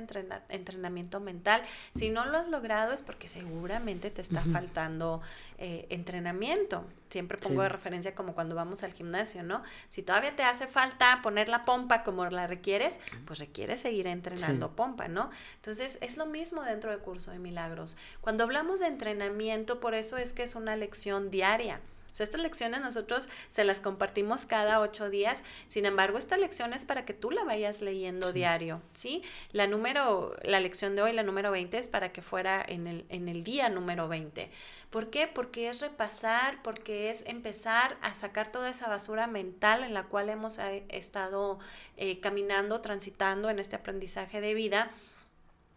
entrenamiento 0.48 1.20
mental. 1.20 1.62
Si 1.94 2.08
no 2.08 2.24
lo 2.24 2.38
has 2.38 2.48
logrado 2.48 2.92
es 2.92 3.02
porque 3.02 3.28
seguramente 3.28 4.10
te 4.10 4.22
está 4.22 4.42
faltando 4.42 5.20
eh, 5.58 5.86
entrenamiento. 5.90 6.86
Siempre 7.12 7.36
pongo 7.36 7.60
de 7.60 7.68
referencia 7.68 8.14
como 8.14 8.32
cuando 8.32 8.54
vamos 8.54 8.82
al 8.84 8.94
gimnasio, 8.94 9.42
¿no? 9.42 9.62
Si 9.90 10.02
todavía 10.02 10.34
te 10.34 10.44
hace 10.44 10.66
falta 10.66 11.20
poner 11.22 11.50
la 11.50 11.66
pompa 11.66 12.04
como 12.04 12.24
la 12.24 12.46
requieres, 12.46 13.00
pues 13.26 13.38
requieres 13.38 13.82
seguir 13.82 14.06
entrenando 14.06 14.74
pompa, 14.74 15.08
¿no? 15.08 15.30
Entonces 15.56 15.98
es 16.00 16.16
lo 16.16 16.24
mismo 16.24 16.62
dentro 16.62 16.90
del 16.90 17.00
curso 17.00 17.30
de 17.30 17.38
milagros. 17.38 17.98
Cuando 18.22 18.44
hablamos 18.44 18.80
de 18.80 18.86
entrenamiento, 18.86 19.78
por 19.78 19.92
eso 19.92 20.16
es 20.16 20.32
que 20.32 20.42
es 20.42 20.54
una 20.54 20.74
lección 20.74 21.30
diaria. 21.30 21.80
O 22.12 22.14
sea, 22.14 22.24
estas 22.24 22.40
lecciones 22.40 22.80
nosotros 22.80 23.28
se 23.50 23.64
las 23.64 23.80
compartimos 23.80 24.44
cada 24.44 24.80
ocho 24.80 25.08
días. 25.08 25.44
Sin 25.66 25.86
embargo, 25.86 26.18
esta 26.18 26.36
lección 26.36 26.74
es 26.74 26.84
para 26.84 27.04
que 27.04 27.14
tú 27.14 27.30
la 27.30 27.44
vayas 27.44 27.80
leyendo 27.80 28.32
diario, 28.32 28.82
¿sí? 28.92 29.22
La 29.52 29.66
número, 29.66 30.36
la 30.42 30.60
lección 30.60 30.94
de 30.94 31.02
hoy, 31.02 31.12
la 31.12 31.22
número 31.22 31.50
20, 31.50 31.78
es 31.78 31.88
para 31.88 32.12
que 32.12 32.20
fuera 32.20 32.62
en 32.66 32.86
el, 32.86 33.06
en 33.08 33.28
el 33.28 33.44
día 33.44 33.68
número 33.70 34.08
20. 34.08 34.50
¿Por 34.90 35.08
qué? 35.08 35.26
Porque 35.26 35.70
es 35.70 35.80
repasar, 35.80 36.62
porque 36.62 37.08
es 37.08 37.26
empezar 37.26 37.96
a 38.02 38.12
sacar 38.12 38.52
toda 38.52 38.68
esa 38.68 38.88
basura 38.88 39.26
mental 39.26 39.82
en 39.82 39.94
la 39.94 40.04
cual 40.04 40.28
hemos 40.28 40.58
eh, 40.58 40.84
estado 40.90 41.58
eh, 41.96 42.20
caminando, 42.20 42.82
transitando 42.82 43.48
en 43.48 43.58
este 43.58 43.76
aprendizaje 43.76 44.40
de 44.42 44.52
vida 44.52 44.90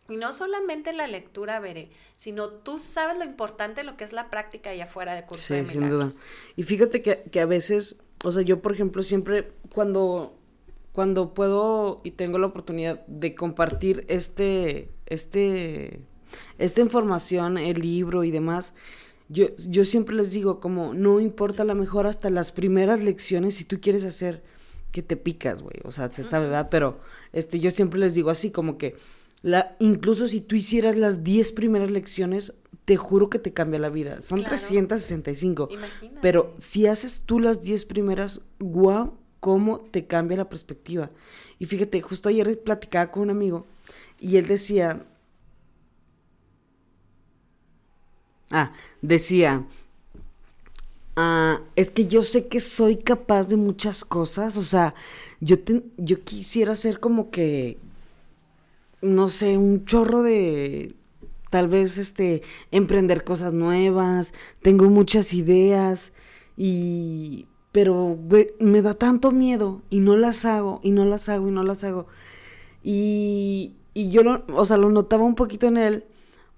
y 0.08 0.18
no 0.18 0.34
solamente 0.34 0.94
la 0.94 1.08
lectura, 1.08 1.60
veré, 1.60 1.90
sino 2.16 2.50
tú 2.50 2.78
sabes 2.78 3.18
lo 3.18 3.26
importante 3.26 3.82
de 3.82 3.86
lo 3.86 3.98
que 3.98 4.04
es 4.04 4.14
la 4.14 4.30
práctica 4.30 4.70
allá 4.70 4.86
afuera 4.86 5.16
de 5.16 5.26
curso 5.26 5.56
sí, 5.56 5.66
sin 5.66 5.90
duda. 5.90 6.10
Y 6.56 6.64
fíjate 6.64 7.02
que, 7.02 7.24
que, 7.32 7.42
a 7.42 7.46
veces, 7.46 7.98
o 8.24 8.32
sea, 8.32 8.44
yo 8.44 8.62
por 8.62 8.74
ejemplo 8.74 9.02
siempre 9.02 9.52
cuando, 9.74 10.38
cuando 10.92 11.34
puedo 11.34 12.02
y 12.04 12.12
tengo 12.12 12.38
la 12.38 12.48
oportunidad 12.48 13.06
de 13.08 13.34
compartir 13.34 14.06
este, 14.08 14.92
este, 15.08 16.02
esta 16.60 16.82
información, 16.82 17.58
el 17.58 17.82
libro 17.82 18.24
y 18.24 18.30
demás, 18.30 18.76
yo, 19.28 19.48
yo 19.58 19.86
siempre 19.86 20.16
les 20.16 20.32
digo 20.32 20.60
como, 20.60 20.94
no 20.94 21.20
importa 21.20 21.64
la 21.64 21.74
mejor 21.74 22.06
hasta 22.06 22.30
las 22.30 22.52
primeras 22.52 23.02
lecciones 23.02 23.56
si 23.56 23.66
tú 23.66 23.82
quieres 23.82 24.06
hacer 24.06 24.44
que 24.92 25.02
te 25.02 25.18
picas, 25.18 25.62
güey, 25.62 25.82
o 25.84 25.92
sea, 25.92 26.12
se 26.12 26.24
sabe, 26.24 26.46
¿verdad? 26.46 26.70
Pero 26.70 27.00
este, 27.34 27.60
yo 27.60 27.72
siempre 27.72 28.00
les 28.00 28.14
digo 28.14 28.30
así 28.30 28.52
como 28.52 28.78
que 28.78 28.96
la, 29.42 29.76
incluso 29.80 30.28
si 30.28 30.42
tú 30.42 30.56
hicieras 30.56 30.96
las 30.96 31.24
10 31.24 31.52
primeras 31.52 31.92
lecciones, 31.92 32.54
te 32.86 32.98
juro 32.98 33.30
que 33.30 33.40
te 33.40 33.54
cambia 33.54 33.80
la 33.80 33.90
vida. 33.90 34.22
Son 34.22 34.44
365. 34.44 35.70
Pero 36.22 36.54
si 36.58 36.88
haces 36.88 37.24
tú 37.26 37.40
las 37.40 37.62
10 37.62 37.86
primeras, 37.86 38.42
wow, 38.60 39.18
cómo 39.40 39.80
te 39.80 40.06
cambia 40.06 40.38
la 40.38 40.50
perspectiva. 40.50 41.12
Y 41.60 41.66
fíjate, 41.66 42.02
justo 42.02 42.30
ayer 42.30 42.60
platicaba 42.62 43.12
con 43.12 43.24
un 43.24 43.30
amigo 43.32 43.66
y 44.20 44.38
él 44.38 44.48
decía, 44.48 45.06
ah, 48.52 48.72
decía, 49.02 49.66
ah, 51.16 51.62
es 51.76 51.92
que 51.92 52.08
yo 52.08 52.22
sé 52.22 52.48
que 52.48 52.60
soy 52.60 52.96
capaz 52.98 53.48
de 53.48 53.56
muchas 53.56 54.06
cosas, 54.06 54.58
o 54.58 54.64
sea, 54.64 54.96
yo, 55.40 55.58
yo 55.98 56.24
quisiera 56.24 56.76
ser 56.76 57.00
como 57.00 57.30
que 57.30 57.78
no 59.02 59.28
sé, 59.28 59.58
un 59.58 59.86
chorro 59.86 60.24
de 60.24 60.96
tal 61.50 61.68
vez 61.68 61.98
este 61.98 62.42
emprender 62.72 63.24
cosas 63.24 63.54
nuevas, 63.54 64.34
tengo 64.62 64.90
muchas 64.90 65.34
ideas 65.34 66.14
y 66.58 67.48
pero 67.72 68.18
me 68.60 68.82
da 68.82 68.94
tanto 68.94 69.32
miedo 69.32 69.82
y 69.90 70.00
no 70.00 70.16
las 70.16 70.46
hago 70.46 70.80
y 70.82 70.92
no 70.92 71.04
las 71.06 71.28
hago 71.28 71.50
y 71.50 71.52
no 71.52 71.64
las 71.64 71.84
hago. 71.84 72.08
Y, 72.84 73.74
y 73.94 74.12
yo 74.12 74.24
lo, 74.24 74.46
o 74.54 74.64
sea, 74.64 74.78
lo 74.78 74.90
notaba 74.90 75.26
un 75.26 75.36
poquito 75.36 75.68
en 75.68 75.78
él 75.78 76.06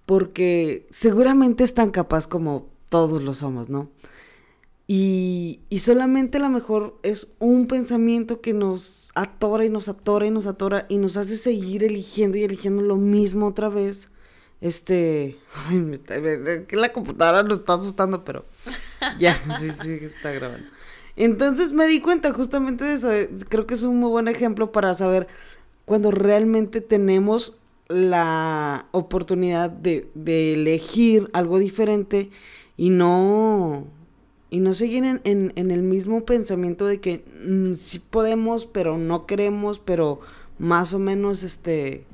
porque 0.05 0.85
seguramente 0.89 1.63
es 1.63 1.73
tan 1.73 1.89
capaz 1.89 2.27
como 2.27 2.67
todos 2.89 3.23
lo 3.23 3.33
somos, 3.33 3.67
¿no? 3.67 3.89
Y, 4.89 5.59
y 5.69 5.79
solamente 5.79 6.37
a 6.37 6.41
lo 6.41 6.49
mejor 6.49 6.97
es 7.03 7.35
un 7.39 7.67
pensamiento 7.67 8.39
que 8.39 8.53
nos 8.53 9.11
atora 9.15 9.65
y 9.65 9.69
nos 9.69 9.89
atora 9.89 10.25
y 10.25 10.31
nos 10.31 10.47
atora 10.47 10.85
y 10.87 10.97
nos 10.97 11.17
hace 11.17 11.35
seguir 11.35 11.83
eligiendo 11.83 12.37
y 12.37 12.43
eligiendo 12.43 12.81
lo 12.81 12.95
mismo 12.95 13.47
otra 13.47 13.67
vez. 13.67 14.09
Este, 14.61 15.37
ay, 15.67 15.77
me 15.77 15.95
está, 15.95 16.15
que 16.65 16.75
la 16.77 16.93
computadora 16.93 17.43
nos 17.43 17.59
está 17.59 17.73
asustando, 17.73 18.23
pero 18.23 18.45
ya, 19.19 19.37
sí, 19.59 19.71
sí, 19.71 19.99
está 20.01 20.31
grabando. 20.31 20.67
Entonces 21.17 21.73
me 21.73 21.87
di 21.87 21.99
cuenta 21.99 22.31
justamente 22.31 22.85
de 22.85 22.93
eso. 22.93 23.11
Eh, 23.11 23.29
creo 23.49 23.67
que 23.67 23.73
es 23.73 23.83
un 23.83 23.99
muy 23.99 24.09
buen 24.09 24.27
ejemplo 24.27 24.71
para 24.71 24.93
saber 24.93 25.27
cuando 25.83 26.11
realmente 26.11 26.79
tenemos 26.79 27.57
la 27.89 28.85
oportunidad 28.91 29.69
de, 29.69 30.09
de 30.13 30.53
elegir 30.53 31.29
algo 31.33 31.57
diferente 31.57 32.29
y 32.75 32.89
no 32.89 33.87
y 34.49 34.59
no 34.59 34.73
seguir 34.73 35.03
en, 35.03 35.21
en, 35.23 35.71
el 35.71 35.81
mismo 35.81 36.25
pensamiento 36.25 36.85
de 36.85 37.01
que 37.01 37.25
mm, 37.45 37.73
sí 37.73 37.99
podemos, 37.99 38.65
pero 38.65 38.97
no 38.97 39.25
queremos, 39.25 39.79
pero 39.79 40.21
más 40.57 40.93
o 40.93 40.99
menos, 40.99 41.43
este, 41.43 42.05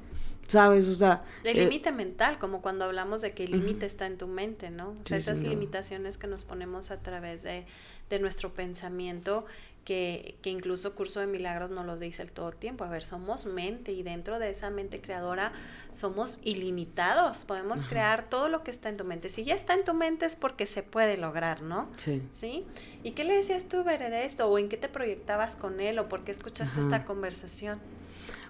¿sabes? 0.48 0.88
O 0.88 0.96
sea... 0.96 1.24
El 1.44 1.58
eh, 1.58 1.64
límite 1.66 1.92
mental, 1.92 2.40
como 2.40 2.62
cuando 2.62 2.86
hablamos 2.86 3.22
de 3.22 3.34
que 3.34 3.44
el 3.44 3.52
límite 3.52 3.86
está 3.86 4.08
en 4.08 4.18
tu 4.18 4.28
mente, 4.28 4.72
¿no? 4.72 4.90
O 4.90 5.06
sea, 5.06 5.18
esas 5.18 5.42
limitaciones 5.44 6.18
que 6.18 6.28
nos 6.28 6.44
ponemos 6.44 6.90
a 6.90 7.00
través 7.00 7.44
de, 7.44 7.66
de 8.10 8.20
nuestro 8.20 8.52
pensamiento 8.52 9.46
que, 9.84 10.38
que, 10.42 10.50
incluso 10.50 10.96
Curso 10.96 11.20
de 11.20 11.28
Milagros 11.28 11.70
nos 11.70 11.86
lo 11.86 11.98
dice 11.98 12.22
el 12.22 12.32
todo 12.32 12.52
tiempo. 12.52 12.84
A 12.84 12.90
ver, 12.90 13.04
somos 13.04 13.46
mente 13.46 13.92
y 13.92 14.04
dentro 14.04 14.40
de 14.40 14.50
esa 14.50 14.70
mente 14.70 15.02
creadora 15.02 15.52
somos 15.92 16.40
ilimitados. 16.44 17.46
Podemos 17.46 17.86
crear 17.86 18.30
todo 18.30 18.50
lo 18.50 18.64
que 18.64 18.72
está 18.72 18.90
en 18.90 18.98
tu 18.98 19.04
mente. 19.04 19.30
Si 19.30 19.44
ya 19.44 19.56
está 19.56 19.74
en 19.74 19.84
tu 19.84 19.94
mente 19.94 20.26
es 20.26 20.36
porque 20.36 20.66
se 20.66 20.84
puede 20.84 21.18
lograr, 21.18 21.62
¿no? 21.62 21.90
Sí. 21.98 22.22
¿Sí? 22.32 22.66
¿Y 23.04 23.12
qué 23.12 23.24
le 23.24 23.36
decías 23.36 23.68
tú, 23.68 23.84
Bere, 23.84 24.10
de 24.10 24.26
esto? 24.26 24.48
¿O 24.48 24.58
en 24.58 24.70
qué 24.70 24.78
te 24.78 24.90
proyectabas 24.90 25.56
con 25.56 25.80
él? 25.80 26.00
¿O 26.00 26.10
por 26.10 26.24
qué 26.24 26.32
escuchaste 26.32 26.80
esta 26.80 27.06
conversación? 27.06 27.80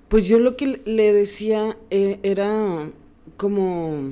Pues 0.08 0.28
yo 0.28 0.40
lo 0.40 0.56
que 0.56 0.82
le 0.86 1.14
decía 1.14 1.78
eh, 1.90 2.20
era 2.22 2.90
como, 3.38 4.12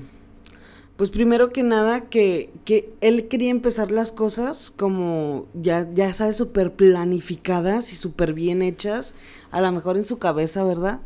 pues 1.01 1.09
primero 1.09 1.51
que 1.51 1.63
nada 1.63 2.01
que, 2.01 2.53
que, 2.63 2.93
él 3.01 3.27
quería 3.27 3.49
empezar 3.49 3.89
las 3.89 4.11
cosas 4.11 4.69
como 4.69 5.47
ya, 5.55 5.89
ya 5.95 6.13
sabes, 6.13 6.37
súper 6.37 6.75
planificadas 6.75 7.91
y 7.91 7.95
súper 7.95 8.33
bien 8.33 8.61
hechas, 8.61 9.15
a 9.49 9.61
lo 9.61 9.71
mejor 9.71 9.97
en 9.97 10.03
su 10.03 10.19
cabeza, 10.19 10.63
¿verdad? 10.63 10.99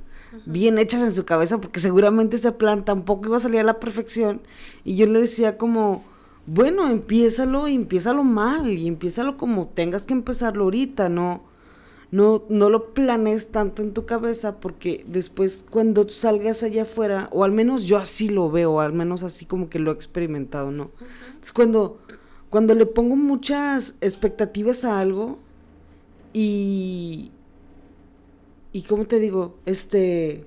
Bien 0.46 0.80
hechas 0.80 1.02
en 1.02 1.14
su 1.14 1.24
cabeza, 1.24 1.62
porque 1.62 1.80
seguramente 1.80 2.36
ese 2.36 2.52
plan 2.52 2.84
tampoco 2.84 3.28
iba 3.28 3.38
a 3.38 3.40
salir 3.40 3.62
a 3.62 3.64
la 3.64 3.80
perfección. 3.80 4.42
Y 4.84 4.98
yo 4.98 5.08
le 5.08 5.22
decía 5.22 5.58
como, 5.58 6.04
bueno, 6.46 6.90
empiézalo 6.90 7.70
y 7.70 7.76
empiézalo 7.76 8.26
mal 8.26 8.68
y 8.68 8.90
empiézalo 8.90 9.38
como 9.38 9.70
tengas 9.70 10.06
que 10.06 10.14
empezarlo 10.14 10.66
ahorita, 10.66 11.08
no, 11.08 11.42
no, 12.12 12.44
no 12.50 12.70
lo 12.70 12.94
planees 12.94 13.48
tanto 13.48 13.82
en 13.82 13.94
tu 13.94 14.06
cabeza 14.06 14.60
porque 14.60 15.04
después 15.08 15.66
cuando 15.70 16.08
salgas 16.10 16.64
allá 16.64 16.84
afuera, 16.84 17.30
o 17.32 17.44
al 17.44 17.52
menos 17.52 17.84
yo 17.86 17.98
así 17.98 18.30
lo 18.30 18.50
veo, 18.50 18.80
al 18.80 18.94
menos 18.94 19.24
así 19.24 19.46
como 19.46 19.70
que 19.70 19.80
lo 19.80 19.92
he 19.92 19.94
experimentado, 19.94 20.72
¿no? 20.72 20.92
Es 21.42 21.52
cuando, 21.52 22.00
cuando 22.50 22.76
le 22.76 22.86
pongo 22.86 23.16
muchas 23.16 23.96
expectativas 24.02 24.86
a 24.86 25.00
algo 25.00 25.40
y, 26.34 27.32
y 28.72 28.82
cómo 28.84 29.06
te 29.06 29.20
digo, 29.20 29.58
este, 29.66 30.46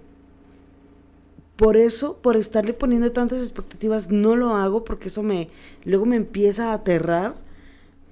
por 1.58 1.76
eso, 1.76 2.18
por 2.18 2.36
estarle 2.36 2.72
poniendo 2.72 3.10
tantas 3.10 3.40
expectativas, 3.40 4.12
no 4.12 4.36
lo 4.36 4.54
hago 4.54 4.84
porque 4.84 5.08
eso 5.08 5.24
me, 5.24 5.48
luego 5.84 6.06
me 6.06 6.14
empieza 6.14 6.70
a 6.70 6.74
aterrar. 6.74 7.34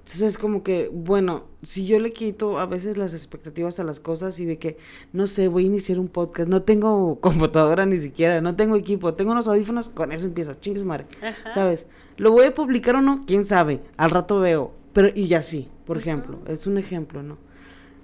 Entonces 0.07 0.35
es 0.35 0.37
como 0.37 0.63
que, 0.63 0.87
bueno, 0.87 1.47
si 1.63 1.85
yo 1.85 1.99
le 1.99 2.13
quito 2.13 2.59
a 2.59 2.65
veces 2.65 2.97
las 2.97 3.13
expectativas 3.13 3.81
a 3.81 3.83
las 3.83 3.99
cosas 3.99 4.39
y 4.39 4.45
de 4.45 4.57
que, 4.57 4.77
no 5.11 5.27
sé, 5.27 5.49
voy 5.49 5.63
a 5.63 5.67
iniciar 5.67 5.99
un 5.99 6.07
podcast, 6.07 6.47
no 6.47 6.61
tengo 6.61 7.19
computadora 7.19 7.85
ni 7.85 7.99
siquiera, 7.99 8.39
no 8.39 8.55
tengo 8.55 8.77
equipo, 8.77 9.15
tengo 9.15 9.33
unos 9.33 9.49
audífonos, 9.49 9.89
con 9.89 10.13
eso 10.13 10.25
empiezo, 10.25 10.53
chingues 10.61 10.85
madre, 10.85 11.07
¿sabes? 11.53 11.87
¿Lo 12.15 12.31
voy 12.31 12.45
a 12.45 12.53
publicar 12.53 12.95
o 12.95 13.01
no? 13.01 13.25
¿Quién 13.27 13.43
sabe? 13.43 13.81
Al 13.97 14.11
rato 14.11 14.39
veo, 14.39 14.71
pero 14.93 15.09
y 15.13 15.27
ya 15.27 15.41
sí, 15.41 15.67
por 15.85 15.97
ejemplo, 15.97 16.39
es 16.47 16.67
un 16.67 16.77
ejemplo, 16.77 17.21
¿no? 17.21 17.37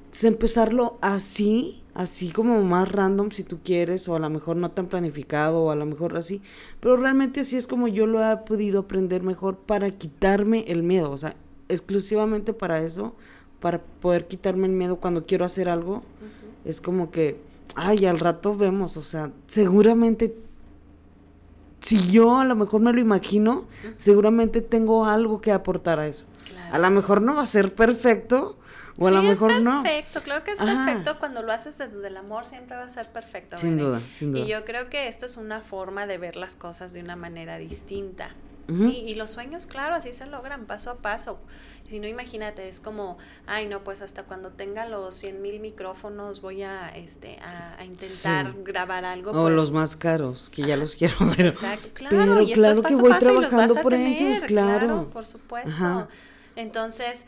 Entonces 0.04 0.26
empezarlo 0.26 0.98
así, 1.00 1.84
así 1.94 2.32
como 2.32 2.62
más 2.64 2.92
random 2.92 3.32
si 3.32 3.46
tú 3.46 3.60
quieres, 3.64 4.10
o 4.10 4.18
a 4.18 4.20
lo 4.20 4.30
mejor 4.30 4.58
no 4.58 4.72
tan 4.72 4.88
planificado, 4.88 5.64
o 5.64 5.72
a 5.72 5.76
lo 5.78 5.86
mejor 5.86 6.18
así, 6.18 6.42
pero 6.82 6.98
realmente 6.98 7.40
así 7.40 7.56
es 7.56 7.66
como 7.66 7.88
yo 7.88 8.08
lo 8.08 8.30
he 8.30 8.38
podido 8.40 8.82
aprender 8.82 9.24
mejor 9.24 9.60
para 9.60 9.90
quitarme 9.90 10.66
el 10.68 10.84
miedo, 10.84 11.10
o 11.10 11.18
sea, 11.18 11.38
exclusivamente 11.74 12.53
para 12.53 12.82
eso, 12.82 13.15
para 13.60 13.80
poder 13.80 14.27
quitarme 14.27 14.68
el 14.68 14.74
miedo 14.74 14.98
cuando 14.98 15.25
quiero 15.25 15.46
hacer 15.46 15.70
algo, 15.70 16.03
es 16.65 16.82
como 16.82 17.12
que, 17.12 17.39
ay, 17.75 18.06
al 18.06 18.20
rato 18.20 18.56
vemos, 18.56 18.98
o 18.98 19.01
sea, 19.01 19.32
seguramente 19.48 20.36
si 21.84 22.12
yo 22.12 22.39
a 22.39 22.46
lo 22.46 22.56
mejor 22.56 22.82
me 22.82 22.94
lo 22.94 23.01
imagino, 23.01 23.68
seguramente 23.98 24.62
tengo 24.62 25.06
algo 25.06 25.42
que 25.42 25.51
aportar 25.51 26.00
a 26.00 26.08
eso. 26.08 26.25
A 26.72 26.80
lo 26.80 26.89
mejor 26.89 27.22
no 27.22 27.36
va 27.36 27.44
a 27.44 27.46
ser 27.46 27.75
perfecto, 27.75 28.58
o 28.98 29.08
a 29.08 29.12
lo 29.12 29.22
mejor 29.22 29.60
no. 29.60 29.84
perfecto, 29.84 30.22
claro 30.22 30.44
que 30.44 30.51
es 30.51 30.60
perfecto. 30.60 31.20
Cuando 31.20 31.42
lo 31.42 31.51
haces 31.51 31.77
desde 31.77 32.08
el 32.08 32.18
amor 32.18 32.46
siempre 32.46 32.77
va 32.77 32.84
a 32.84 32.89
ser 32.89 33.12
perfecto. 33.12 33.58
Sin 33.58 33.77
duda, 33.77 34.01
sin 34.10 34.32
duda. 34.32 34.46
Y 34.46 34.48
yo 34.48 34.63
creo 34.65 34.89
que 34.89 35.08
esto 35.08 35.25
es 35.25 35.36
una 35.36 35.62
forma 35.62 36.08
de 36.08 36.18
ver 36.18 36.36
las 36.36 36.56
cosas 36.56 36.94
de 36.94 37.01
una 37.01 37.15
manera 37.15 37.58
distinta. 37.58 38.30
Sí, 38.77 39.03
y 39.05 39.15
los 39.15 39.32
sueños, 39.32 39.65
claro, 39.65 39.96
así 39.96 40.13
se 40.13 40.25
logran 40.25 40.65
paso 40.65 40.89
a 40.89 40.96
paso. 40.96 41.38
Si 41.89 42.00
no, 42.00 42.08
imagínate, 42.08 42.70
es 42.70 42.79
como, 42.79 43.17
ay, 43.46 43.67
no, 43.67 43.84
pues 43.84 44.01
hasta 44.01 44.24
cuando 44.24 44.51
tenga 44.51 44.88
los 44.88 45.15
100 45.15 45.41
mil 45.41 45.60
micrófonos 45.60 46.41
voy 46.41 46.63
a, 46.63 46.89
este, 46.89 47.39
a, 47.39 47.84
intentar 47.84 48.53
grabar 48.63 49.03
algo. 49.03 49.32
O 49.32 49.43
pues. 49.43 49.53
los 49.53 49.72
más 49.72 49.98
caros, 49.98 50.50
que 50.50 50.65
ya 50.65 50.77
los 50.77 50.96
quiero 50.96 51.15
ver. 51.38 51.48
Exacto, 51.48 51.89
claro. 51.93 52.15
Pero 52.15 52.41
y 52.41 52.53
claro 52.53 52.82
que 52.84 52.96
voy 52.96 53.17
trabajando 53.17 53.75
por 53.82 53.93
ellos, 53.93 54.43
claro. 54.43 55.10
por 55.12 55.25
supuesto. 55.25 56.08
Entonces, 56.55 57.25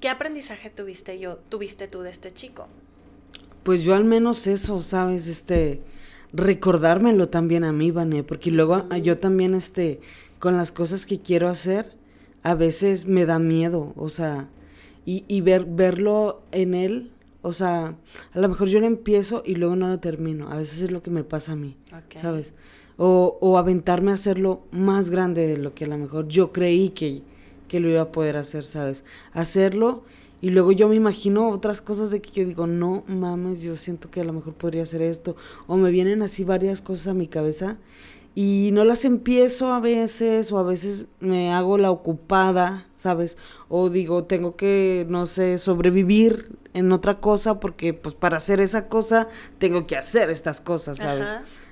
¿Qué 0.00 0.08
aprendizaje 0.08 0.70
tuviste 0.70 1.18
yo, 1.18 1.36
tuviste 1.50 1.86
tú 1.86 2.00
de 2.00 2.10
este 2.10 2.30
chico? 2.30 2.68
Pues 3.62 3.84
yo 3.84 3.94
al 3.94 4.04
menos 4.04 4.46
eso, 4.46 4.80
¿sabes? 4.80 5.26
Este, 5.28 5.82
recordármelo 6.32 7.28
también 7.28 7.64
a 7.64 7.72
mí, 7.72 7.90
Vané, 7.90 8.24
porque 8.24 8.50
luego 8.50 8.88
yo 9.02 9.18
también, 9.18 9.54
este, 9.54 10.00
con 10.40 10.56
las 10.56 10.72
cosas 10.72 11.06
que 11.06 11.20
quiero 11.20 11.48
hacer, 11.48 11.92
a 12.42 12.54
veces 12.54 13.06
me 13.06 13.26
da 13.26 13.38
miedo, 13.38 13.92
o 13.96 14.08
sea, 14.08 14.48
y, 15.06 15.24
y 15.28 15.42
ver, 15.42 15.66
verlo 15.66 16.42
en 16.50 16.74
él, 16.74 17.12
o 17.42 17.52
sea, 17.52 17.94
a 18.32 18.38
lo 18.38 18.48
mejor 18.48 18.68
yo 18.68 18.80
lo 18.80 18.86
empiezo 18.86 19.42
y 19.46 19.54
luego 19.54 19.76
no 19.76 19.88
lo 19.88 20.00
termino, 20.00 20.50
a 20.50 20.56
veces 20.56 20.82
es 20.82 20.90
lo 20.90 21.02
que 21.02 21.10
me 21.10 21.22
pasa 21.22 21.52
a 21.52 21.56
mí, 21.56 21.76
¿sabes? 22.20 22.54
O, 22.96 23.38
o 23.40 23.58
aventarme 23.58 24.10
a 24.10 24.14
hacerlo 24.14 24.62
más 24.72 25.10
grande 25.10 25.46
de 25.46 25.56
lo 25.56 25.74
que 25.74 25.84
a 25.84 25.88
lo 25.88 25.96
mejor 25.96 26.26
yo 26.26 26.52
creí 26.52 26.90
que, 26.90 27.22
que 27.68 27.78
lo 27.78 27.88
iba 27.88 28.02
a 28.02 28.12
poder 28.12 28.36
hacer, 28.36 28.64
¿sabes? 28.64 29.04
Hacerlo 29.32 30.02
y 30.42 30.50
luego 30.50 30.72
yo 30.72 30.88
me 30.88 30.96
imagino 30.96 31.50
otras 31.50 31.82
cosas 31.82 32.10
de 32.10 32.22
que 32.22 32.30
yo 32.30 32.46
digo, 32.46 32.66
no 32.66 33.04
mames, 33.06 33.60
yo 33.60 33.76
siento 33.76 34.10
que 34.10 34.22
a 34.22 34.24
lo 34.24 34.32
mejor 34.32 34.54
podría 34.54 34.82
hacer 34.82 35.02
esto. 35.02 35.36
O 35.66 35.76
me 35.76 35.90
vienen 35.90 36.22
así 36.22 36.44
varias 36.44 36.80
cosas 36.80 37.08
a 37.08 37.14
mi 37.14 37.28
cabeza 37.28 37.76
y 38.34 38.70
no 38.72 38.84
las 38.84 39.04
empiezo 39.04 39.72
a 39.72 39.80
veces 39.80 40.52
o 40.52 40.58
a 40.58 40.62
veces 40.62 41.06
me 41.18 41.52
hago 41.52 41.78
la 41.78 41.90
ocupada, 41.90 42.86
¿sabes? 42.96 43.36
O 43.68 43.90
digo, 43.90 44.24
tengo 44.24 44.56
que, 44.56 45.06
no 45.08 45.26
sé, 45.26 45.58
sobrevivir 45.58 46.48
en 46.72 46.92
otra 46.92 47.20
cosa 47.20 47.58
porque 47.58 47.92
pues 47.92 48.14
para 48.14 48.36
hacer 48.36 48.60
esa 48.60 48.88
cosa 48.88 49.28
tengo 49.58 49.86
que 49.86 49.96
hacer 49.96 50.30
estas 50.30 50.60
cosas, 50.60 50.98
¿sabes? 50.98 51.28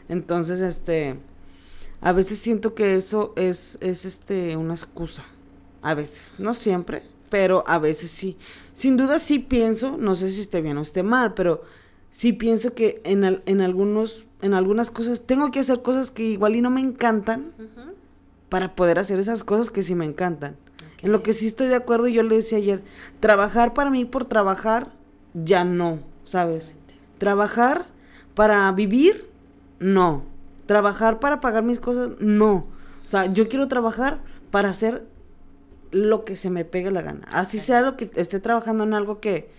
Entonces, 0.08 0.60
este, 0.60 1.16
a 2.00 2.12
veces 2.12 2.38
siento 2.38 2.74
que 2.74 2.96
eso 2.96 3.32
es, 3.36 3.78
es 3.80 4.04
este, 4.04 4.56
una 4.56 4.74
excusa. 4.74 5.24
A 5.82 5.94
veces, 5.94 6.34
no 6.38 6.54
siempre, 6.54 7.02
pero 7.30 7.62
a 7.66 7.78
veces 7.78 8.10
sí. 8.10 8.36
Sin 8.72 8.96
duda 8.96 9.20
sí 9.20 9.38
pienso, 9.38 9.96
no 9.96 10.16
sé 10.16 10.30
si 10.30 10.40
esté 10.40 10.60
bien 10.60 10.78
o 10.78 10.82
esté 10.82 11.02
mal, 11.02 11.34
pero 11.34 11.62
sí 12.10 12.32
pienso 12.32 12.74
que 12.74 13.00
en, 13.04 13.42
en, 13.44 13.60
algunos, 13.60 14.26
en 14.42 14.54
algunas 14.54 14.90
cosas 14.90 15.22
tengo 15.22 15.50
que 15.50 15.60
hacer 15.60 15.82
cosas 15.82 16.10
que 16.10 16.22
igual 16.22 16.56
y 16.56 16.60
no 16.60 16.70
me 16.70 16.80
encantan 16.80 17.52
para 18.48 18.74
poder 18.74 18.98
hacer 18.98 19.18
esas 19.18 19.44
cosas 19.44 19.70
que 19.70 19.82
sí 19.82 19.94
me 19.94 20.04
encantan. 20.04 20.56
En 21.00 21.12
lo 21.12 21.22
que 21.22 21.32
sí 21.32 21.46
estoy 21.46 21.68
de 21.68 21.76
acuerdo, 21.76 22.08
yo 22.08 22.22
le 22.22 22.36
decía 22.36 22.58
ayer, 22.58 22.82
trabajar 23.20 23.72
para 23.72 23.90
mí 23.90 24.04
por 24.04 24.24
trabajar, 24.24 24.88
ya 25.32 25.64
no, 25.64 26.00
¿sabes? 26.24 26.74
Trabajar 27.18 27.86
para 28.34 28.70
vivir, 28.72 29.28
no. 29.78 30.24
Trabajar 30.66 31.20
para 31.20 31.40
pagar 31.40 31.62
mis 31.62 31.78
cosas, 31.78 32.10
no. 32.18 32.66
O 33.04 33.08
sea, 33.08 33.26
yo 33.26 33.48
quiero 33.48 33.68
trabajar 33.68 34.20
para 34.50 34.70
hacer 34.70 35.06
lo 35.90 36.24
que 36.24 36.36
se 36.36 36.50
me 36.50 36.64
pegue 36.64 36.90
la 36.90 37.02
gana. 37.02 37.26
Así 37.30 37.58
sea 37.58 37.80
lo 37.80 37.96
que 37.96 38.10
esté 38.16 38.40
trabajando 38.40 38.84
en 38.84 38.94
algo 38.94 39.20
que, 39.20 39.50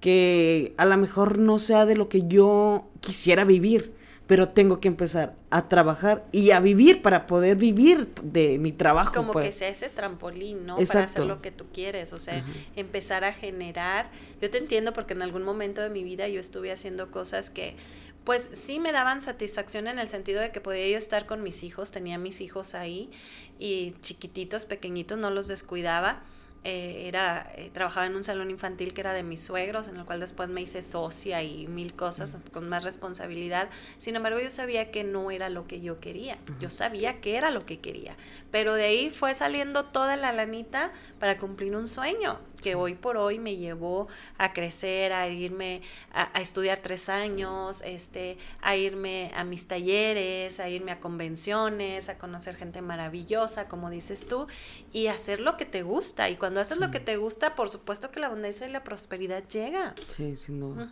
que 0.00 0.74
a 0.76 0.84
lo 0.84 0.96
mejor 0.96 1.38
no 1.38 1.58
sea 1.58 1.86
de 1.86 1.96
lo 1.96 2.08
que 2.08 2.26
yo 2.26 2.88
quisiera 3.00 3.44
vivir, 3.44 3.94
pero 4.26 4.50
tengo 4.50 4.78
que 4.78 4.88
empezar 4.88 5.34
a 5.50 5.68
trabajar 5.68 6.26
y 6.32 6.50
a 6.50 6.60
vivir 6.60 7.00
para 7.00 7.26
poder 7.26 7.56
vivir 7.56 8.08
de 8.22 8.58
mi 8.58 8.72
trabajo. 8.72 9.14
Como 9.14 9.28
que 9.28 9.38
pues. 9.38 9.56
sea 9.56 9.68
ese 9.68 9.88
trampolín, 9.88 10.66
¿no? 10.66 10.76
Para 10.76 11.04
hacer 11.04 11.24
lo 11.24 11.40
que 11.40 11.50
tú 11.50 11.64
quieres, 11.72 12.12
o 12.12 12.20
sea, 12.20 12.44
empezar 12.76 13.24
a 13.24 13.32
generar. 13.32 14.10
Yo 14.40 14.50
te 14.50 14.58
entiendo 14.58 14.92
porque 14.92 15.14
en 15.14 15.22
algún 15.22 15.44
momento 15.44 15.80
de 15.80 15.88
mi 15.88 16.04
vida 16.04 16.28
yo 16.28 16.40
estuve 16.40 16.70
haciendo 16.70 17.10
cosas 17.10 17.48
que 17.48 17.74
pues 18.24 18.50
sí 18.52 18.78
me 18.78 18.92
daban 18.92 19.22
satisfacción 19.22 19.86
en 19.86 19.98
el 19.98 20.08
sentido 20.08 20.42
de 20.42 20.52
que 20.52 20.60
podía 20.60 20.86
yo 20.86 20.98
estar 20.98 21.24
con 21.24 21.42
mis 21.42 21.64
hijos, 21.64 21.90
tenía 21.90 22.18
mis 22.18 22.42
hijos 22.42 22.74
ahí 22.74 23.10
y 23.58 23.94
chiquititos, 24.02 24.66
pequeñitos, 24.66 25.16
no 25.16 25.30
los 25.30 25.48
descuidaba 25.48 26.22
eh, 26.64 27.04
era, 27.06 27.50
eh, 27.56 27.70
trabajaba 27.72 28.06
en 28.06 28.16
un 28.16 28.24
salón 28.24 28.50
infantil 28.50 28.92
que 28.92 29.00
era 29.00 29.12
de 29.12 29.22
mis 29.22 29.40
suegros, 29.40 29.88
en 29.88 29.96
el 29.96 30.04
cual 30.04 30.20
después 30.20 30.50
me 30.50 30.60
hice 30.60 30.82
socia 30.82 31.42
y 31.42 31.66
mil 31.66 31.94
cosas 31.94 32.36
con 32.52 32.68
más 32.68 32.84
responsabilidad. 32.84 33.70
Sin 33.96 34.16
embargo, 34.16 34.40
yo 34.40 34.50
sabía 34.50 34.90
que 34.90 35.04
no 35.04 35.30
era 35.30 35.48
lo 35.48 35.66
que 35.66 35.80
yo 35.80 36.00
quería. 36.00 36.38
Yo 36.60 36.70
sabía 36.70 37.20
que 37.20 37.36
era 37.36 37.50
lo 37.50 37.64
que 37.64 37.78
quería. 37.78 38.16
Pero 38.50 38.74
de 38.74 38.84
ahí 38.84 39.10
fue 39.10 39.34
saliendo 39.34 39.84
toda 39.86 40.16
la 40.16 40.32
lanita 40.32 40.92
para 41.18 41.38
cumplir 41.38 41.76
un 41.76 41.88
sueño 41.88 42.38
que 42.60 42.74
hoy 42.74 42.94
por 42.94 43.16
hoy 43.16 43.38
me 43.38 43.56
llevó 43.56 44.08
a 44.36 44.52
crecer, 44.52 45.12
a 45.12 45.28
irme 45.28 45.82
a, 46.12 46.40
estudiar 46.40 46.80
tres 46.82 47.08
años, 47.08 47.82
este, 47.84 48.38
a 48.60 48.76
irme 48.76 49.32
a 49.34 49.44
mis 49.44 49.66
talleres, 49.66 50.60
a 50.60 50.68
irme 50.68 50.92
a 50.92 51.00
convenciones, 51.00 52.08
a 52.08 52.18
conocer 52.18 52.56
gente 52.56 52.82
maravillosa, 52.82 53.68
como 53.68 53.90
dices 53.90 54.26
tú, 54.26 54.46
y 54.92 55.06
hacer 55.06 55.40
lo 55.40 55.56
que 55.56 55.64
te 55.64 55.82
gusta. 55.82 56.28
Y 56.30 56.36
cuando 56.36 56.60
haces 56.60 56.78
lo 56.78 56.90
que 56.90 57.00
te 57.00 57.16
gusta, 57.16 57.54
por 57.54 57.68
supuesto 57.68 58.10
que 58.10 58.20
la 58.20 58.26
abundancia 58.26 58.66
y 58.66 58.72
la 58.72 58.84
prosperidad 58.84 59.46
llega. 59.48 59.94
Sí, 60.06 60.36
sin 60.36 60.60
duda. 60.60 60.90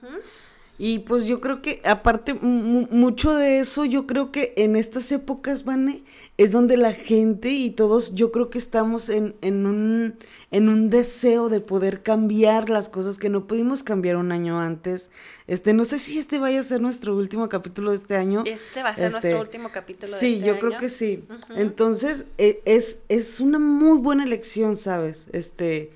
Y 0.79 1.01
pues 1.01 1.25
yo 1.25 1.41
creo 1.41 1.63
que, 1.63 1.81
aparte, 1.85 2.35
mucho 2.35 3.35
de 3.35 3.61
eso, 3.61 3.87
yo 3.87 4.07
creo 4.07 4.31
que 4.31 4.53
en 4.57 4.77
estas 4.77 5.11
épocas, 5.11 5.65
Vane, 5.65 6.03
es 6.37 6.53
donde 6.53 6.77
la 6.77 6.93
gente 6.93 7.49
y 7.49 7.71
todos, 7.71 8.15
yo 8.15 8.31
creo 8.31 8.51
que 8.51 8.59
estamos 8.59 9.09
en, 9.09 9.35
en, 9.41 9.65
un, 9.65 10.17
en 10.51 10.69
un 10.69 10.91
deseo 10.91 11.49
de 11.49 11.61
poder 11.61 12.03
cambiar 12.03 12.69
las 12.69 12.91
cosas 12.91 13.19
que 13.19 13.31
no 13.31 13.47
pudimos 13.47 13.83
cambiar 13.83 14.17
un 14.17 14.33
año 14.33 14.61
antes. 14.61 15.11
Este, 15.47 15.73
no 15.73 15.87
sé 15.87 15.99
si 15.99 16.19
este 16.19 16.39
vaya 16.39 16.61
a 16.61 16.63
ser 16.63 16.83
nuestro 16.83 17.17
último 17.17 17.49
capítulo 17.49 17.93
de 17.93 17.97
este 17.97 18.17
año. 18.17 18.43
Este 18.45 18.83
va 18.83 18.91
a 18.91 18.97
ser 18.97 19.13
nuestro 19.13 19.31
este, 19.31 19.41
último 19.41 19.73
capítulo 19.73 20.13
de 20.13 20.19
sí, 20.19 20.35
este 20.35 20.45
año. 20.45 20.45
Sí, 20.45 20.61
yo 20.61 20.67
creo 20.67 20.79
que 20.79 20.89
sí. 20.91 21.25
Entonces, 21.57 22.27
e, 22.37 22.61
es, 22.67 23.01
es 23.09 23.41
una 23.41 23.59
muy 23.59 23.97
buena 23.99 24.25
elección, 24.25 24.77
¿sabes? 24.77 25.29
Este 25.33 25.91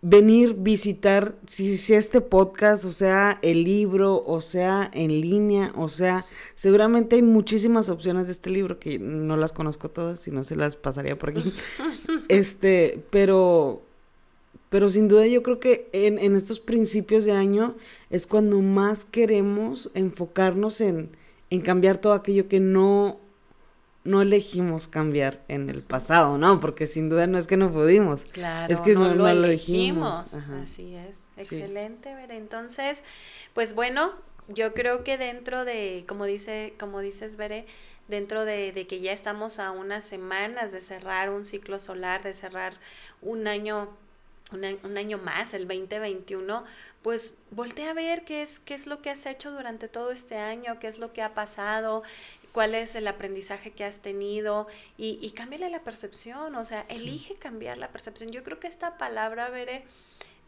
venir, 0.00 0.54
visitar, 0.58 1.36
si 1.46 1.76
sea 1.76 1.98
este 1.98 2.20
podcast, 2.20 2.84
o 2.84 2.92
sea 2.92 3.38
el 3.42 3.64
libro, 3.64 4.22
o 4.26 4.40
sea 4.40 4.90
en 4.92 5.20
línea, 5.20 5.72
o 5.76 5.88
sea, 5.88 6.24
seguramente 6.54 7.16
hay 7.16 7.22
muchísimas 7.22 7.88
opciones 7.88 8.26
de 8.26 8.32
este 8.32 8.50
libro 8.50 8.78
que 8.78 8.98
no 8.98 9.36
las 9.36 9.52
conozco 9.52 9.90
todas, 9.90 10.20
si 10.20 10.30
no 10.30 10.44
se 10.44 10.56
las 10.56 10.76
pasaría 10.76 11.18
por 11.18 11.30
aquí. 11.30 11.52
este, 12.28 13.04
pero, 13.10 13.82
pero 14.68 14.88
sin 14.88 15.08
duda 15.08 15.26
yo 15.26 15.42
creo 15.42 15.58
que 15.58 15.88
en, 15.92 16.18
en 16.18 16.36
estos 16.36 16.60
principios 16.60 17.24
de 17.24 17.32
año 17.32 17.74
es 18.10 18.26
cuando 18.26 18.60
más 18.60 19.04
queremos 19.04 19.90
enfocarnos 19.94 20.80
en, 20.80 21.10
en 21.50 21.60
cambiar 21.60 21.98
todo 21.98 22.12
aquello 22.12 22.48
que 22.48 22.60
no 22.60 23.18
no 24.08 24.22
elegimos 24.22 24.88
cambiar 24.88 25.38
en 25.48 25.68
el 25.68 25.82
pasado, 25.82 26.38
¿no? 26.38 26.60
Porque 26.60 26.86
sin 26.86 27.10
duda 27.10 27.26
no 27.26 27.36
es 27.36 27.46
que 27.46 27.58
no 27.58 27.70
pudimos. 27.70 28.24
Claro, 28.24 28.72
es 28.72 28.80
que 28.80 28.94
no, 28.94 29.14
lo, 29.14 29.28
elegimos. 29.28 30.34
Así 30.62 30.94
es. 30.94 31.26
Excelente, 31.36 32.14
ver. 32.14 32.30
Entonces, 32.30 33.04
pues 33.52 33.74
bueno, 33.74 34.12
yo 34.48 34.72
creo 34.72 35.04
que 35.04 35.18
dentro 35.18 35.66
de, 35.66 36.06
como 36.08 36.24
dice, 36.24 36.72
como 36.80 37.00
dices, 37.00 37.36
Veré, 37.36 37.66
dentro 38.08 38.46
de, 38.46 38.72
de, 38.72 38.86
que 38.86 39.00
ya 39.00 39.12
estamos 39.12 39.58
a 39.58 39.72
unas 39.72 40.06
semanas 40.06 40.72
de 40.72 40.80
cerrar 40.80 41.28
un 41.28 41.44
ciclo 41.44 41.78
solar, 41.78 42.22
de 42.22 42.32
cerrar 42.32 42.72
un 43.20 43.46
año, 43.46 43.90
un, 44.52 44.64
un 44.84 44.96
año 44.96 45.18
más, 45.18 45.52
el 45.52 45.68
2021, 45.68 46.64
pues 47.02 47.34
voltea 47.50 47.90
a 47.90 47.94
ver 47.94 48.24
qué 48.24 48.42
es, 48.42 48.58
qué 48.58 48.74
es 48.74 48.86
lo 48.86 49.02
que 49.02 49.10
has 49.10 49.26
hecho 49.26 49.50
durante 49.50 49.86
todo 49.86 50.10
este 50.10 50.36
año, 50.36 50.78
qué 50.80 50.88
es 50.88 50.98
lo 50.98 51.12
que 51.12 51.22
ha 51.22 51.34
pasado, 51.34 52.02
cuál 52.58 52.74
es 52.74 52.96
el 52.96 53.06
aprendizaje 53.06 53.70
que 53.70 53.84
has 53.84 54.02
tenido 54.02 54.66
y, 54.96 55.20
y 55.22 55.30
cámbiale 55.30 55.70
la 55.70 55.84
percepción, 55.84 56.56
o 56.56 56.64
sea, 56.64 56.84
elige 56.88 57.36
cambiar 57.36 57.78
la 57.78 57.86
percepción. 57.86 58.32
Yo 58.32 58.42
creo 58.42 58.58
que 58.58 58.66
esta 58.66 58.98
palabra, 58.98 59.48
Veré, 59.48 59.84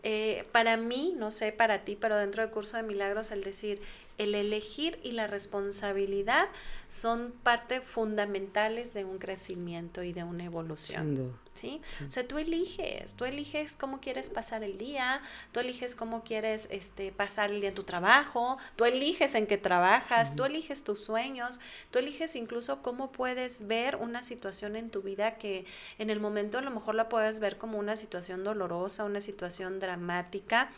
eh, 0.02 0.44
para 0.50 0.76
mí, 0.76 1.14
no 1.16 1.30
sé, 1.30 1.52
para 1.52 1.84
ti, 1.84 1.94
pero 1.94 2.16
dentro 2.16 2.42
del 2.42 2.50
curso 2.50 2.76
de 2.76 2.82
milagros, 2.82 3.30
el 3.30 3.44
decir, 3.44 3.80
el 4.20 4.34
elegir 4.34 5.00
y 5.02 5.12
la 5.12 5.26
responsabilidad 5.26 6.48
son 6.90 7.32
parte 7.42 7.80
fundamentales 7.80 8.92
de 8.92 9.06
un 9.06 9.18
crecimiento 9.18 10.02
y 10.02 10.12
de 10.12 10.24
una 10.24 10.44
evolución. 10.44 11.32
¿sí? 11.54 11.80
O 12.06 12.10
sea, 12.10 12.28
tú 12.28 12.36
eliges, 12.38 13.14
tú 13.14 13.24
eliges 13.24 13.76
cómo 13.76 14.00
quieres 14.00 14.28
pasar 14.28 14.62
el 14.62 14.76
día, 14.76 15.22
tú 15.52 15.60
eliges 15.60 15.94
cómo 15.94 16.22
quieres 16.22 16.68
este, 16.70 17.12
pasar 17.12 17.50
el 17.50 17.60
día 17.60 17.70
en 17.70 17.74
tu 17.74 17.84
trabajo, 17.84 18.58
tú 18.76 18.84
eliges 18.84 19.34
en 19.34 19.46
qué 19.46 19.56
trabajas, 19.56 20.36
tú 20.36 20.44
eliges 20.44 20.84
tus 20.84 21.02
sueños, 21.02 21.58
tú 21.90 21.98
eliges 21.98 22.36
incluso 22.36 22.82
cómo 22.82 23.12
puedes 23.12 23.66
ver 23.66 23.96
una 23.96 24.22
situación 24.22 24.76
en 24.76 24.90
tu 24.90 25.00
vida 25.00 25.36
que 25.36 25.64
en 25.98 26.10
el 26.10 26.20
momento 26.20 26.58
a 26.58 26.62
lo 26.62 26.70
mejor 26.70 26.94
la 26.94 27.08
puedes 27.08 27.40
ver 27.40 27.56
como 27.56 27.78
una 27.78 27.96
situación 27.96 28.44
dolorosa, 28.44 29.04
una 29.04 29.22
situación 29.22 29.80
dramática. 29.80 30.70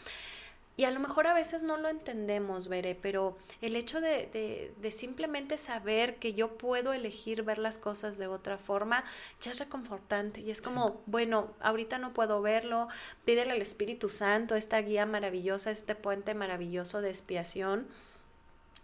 Y 0.77 0.85
a 0.85 0.91
lo 0.91 1.01
mejor 1.01 1.27
a 1.27 1.35
veces 1.35 1.63
no 1.63 1.77
lo 1.77 1.89
entendemos, 1.89 2.69
Veré, 2.69 2.95
pero 2.95 3.37
el 3.61 3.77
hecho 3.77 4.01
de, 4.01 4.73
de, 4.81 4.91
simplemente 4.91 5.59
saber 5.59 6.17
que 6.17 6.33
yo 6.33 6.57
puedo 6.57 6.95
elegir 6.95 7.43
ver 7.43 7.59
las 7.59 7.77
cosas 7.77 8.17
de 8.17 8.27
otra 8.27 8.57
forma 8.57 9.05
ya 9.41 9.51
es 9.51 9.59
reconfortante. 9.59 10.41
Y 10.41 10.51
es 10.51 10.63
como, 10.63 11.03
bueno, 11.05 11.53
ahorita 11.61 11.99
no 11.99 12.15
puedo 12.15 12.41
verlo, 12.41 12.89
pídele 13.27 13.53
al 13.53 13.61
Espíritu 13.63 14.09
Santo 14.09 14.55
esta 14.55 14.81
guía 14.81 15.05
maravillosa, 15.05 15.71
este 15.71 15.95
puente 15.95 16.35
maravilloso 16.35 17.03
de 17.03 17.11
expiación 17.11 17.87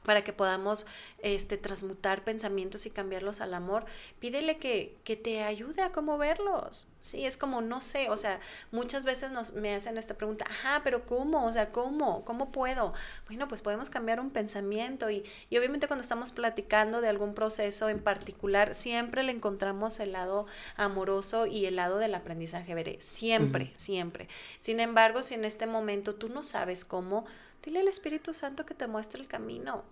para 0.09 0.25
que 0.25 0.33
podamos 0.33 0.87
este, 1.19 1.59
transmutar 1.59 2.25
pensamientos 2.25 2.87
y 2.87 2.91
cambiarlos 2.91 3.43
al 3.43 3.53
amor, 3.53 3.85
pídele 4.21 4.57
que, 4.57 4.97
que, 5.05 5.17
te 5.17 5.43
ayude 5.43 5.83
a 5.83 5.93
cómo 5.93 6.17
verlos. 6.17 6.89
Sí, 7.01 7.27
es 7.27 7.37
como, 7.37 7.61
no 7.61 7.83
sé, 7.83 8.09
o 8.09 8.17
sea, 8.17 8.41
muchas 8.73 9.05
veces 9.05 9.31
nos, 9.31 9.53
me 9.53 9.75
hacen 9.75 9.99
esta 9.99 10.15
pregunta, 10.15 10.47
ajá, 10.49 10.81
pero 10.83 11.05
¿cómo? 11.05 11.45
O 11.45 11.53
sea, 11.53 11.73
¿cómo? 11.73 12.25
¿Cómo 12.25 12.51
puedo? 12.51 12.95
Bueno, 13.27 13.49
pues 13.49 13.61
podemos 13.61 13.91
cambiar 13.91 14.19
un 14.19 14.31
pensamiento 14.31 15.11
y, 15.11 15.25
y 15.51 15.59
obviamente 15.59 15.89
cuando 15.89 16.01
estamos 16.01 16.33
platicando 16.33 17.03
de 17.03 17.11
algún 17.11 17.35
proceso 17.35 17.91
en 17.91 17.99
particular, 17.99 18.73
siempre 18.73 19.23
le 19.23 19.33
encontramos 19.33 20.01
el 20.01 20.13
lado 20.13 20.47
amoroso 20.77 21.45
y 21.45 21.67
el 21.67 21.77
lado 21.77 21.99
del 21.99 22.15
aprendizaje, 22.15 22.75
veré, 22.75 22.97
siempre, 23.03 23.75
siempre. 23.77 24.27
Sin 24.59 24.81
embargo, 24.81 25.23
si 25.23 25.35
en 25.35 25.45
este 25.45 25.67
momento 25.67 26.15
tú 26.15 26.31
no 26.31 26.43
sabes 26.43 26.87
cómo, 26.87 27.27
dile 27.63 27.81
al 27.81 27.89
Espíritu 27.89 28.33
Santo 28.33 28.65
que 28.65 28.73
te 28.73 28.87
muestre 28.87 29.21
el 29.21 29.29
camino 29.29 29.85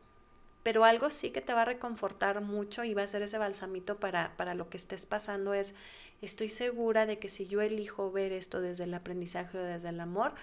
pero 0.67 0.83
algo 0.83 1.13
sí 1.13 1.31
que 1.31 1.41
te 1.41 1.53
va 1.55 1.63
a 1.63 1.65
reconfortar 1.65 2.41
mucho 2.41 2.83
y 2.83 2.93
va 2.93 3.05
a 3.05 3.07
ser 3.07 3.23
ese 3.23 3.39
balsamito 3.39 4.01
para, 4.01 4.37
para 4.37 4.55
lo 4.55 4.69
que 4.69 4.77
estés 4.77 5.07
pasando 5.07 5.55
es, 5.55 5.77
estoy 6.23 6.49
segura 6.49 7.07
de 7.07 7.21
que 7.21 7.29
si 7.29 7.47
yo 7.47 7.61
elijo 7.61 8.11
ver 8.11 8.33
esto 8.33 8.61
desde 8.61 8.83
el 8.83 8.93
aprendizaje 8.93 9.59
o 9.59 9.63
desde 9.63 9.91
el 9.91 10.01
amor, 10.01 10.35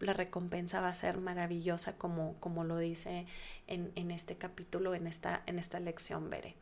la 0.00 0.14
recompensa 0.14 0.80
va 0.80 0.88
a 0.88 0.94
ser 0.94 1.18
maravillosa 1.18 1.98
como, 1.98 2.40
como 2.40 2.64
lo 2.64 2.78
dice 2.78 3.26
en, 3.66 3.92
en 3.94 4.10
este 4.10 4.36
capítulo, 4.38 4.94
en 4.94 5.06
esta, 5.06 5.42
en 5.44 5.58
esta 5.58 5.80
lección, 5.80 6.30
Veré. 6.30 6.54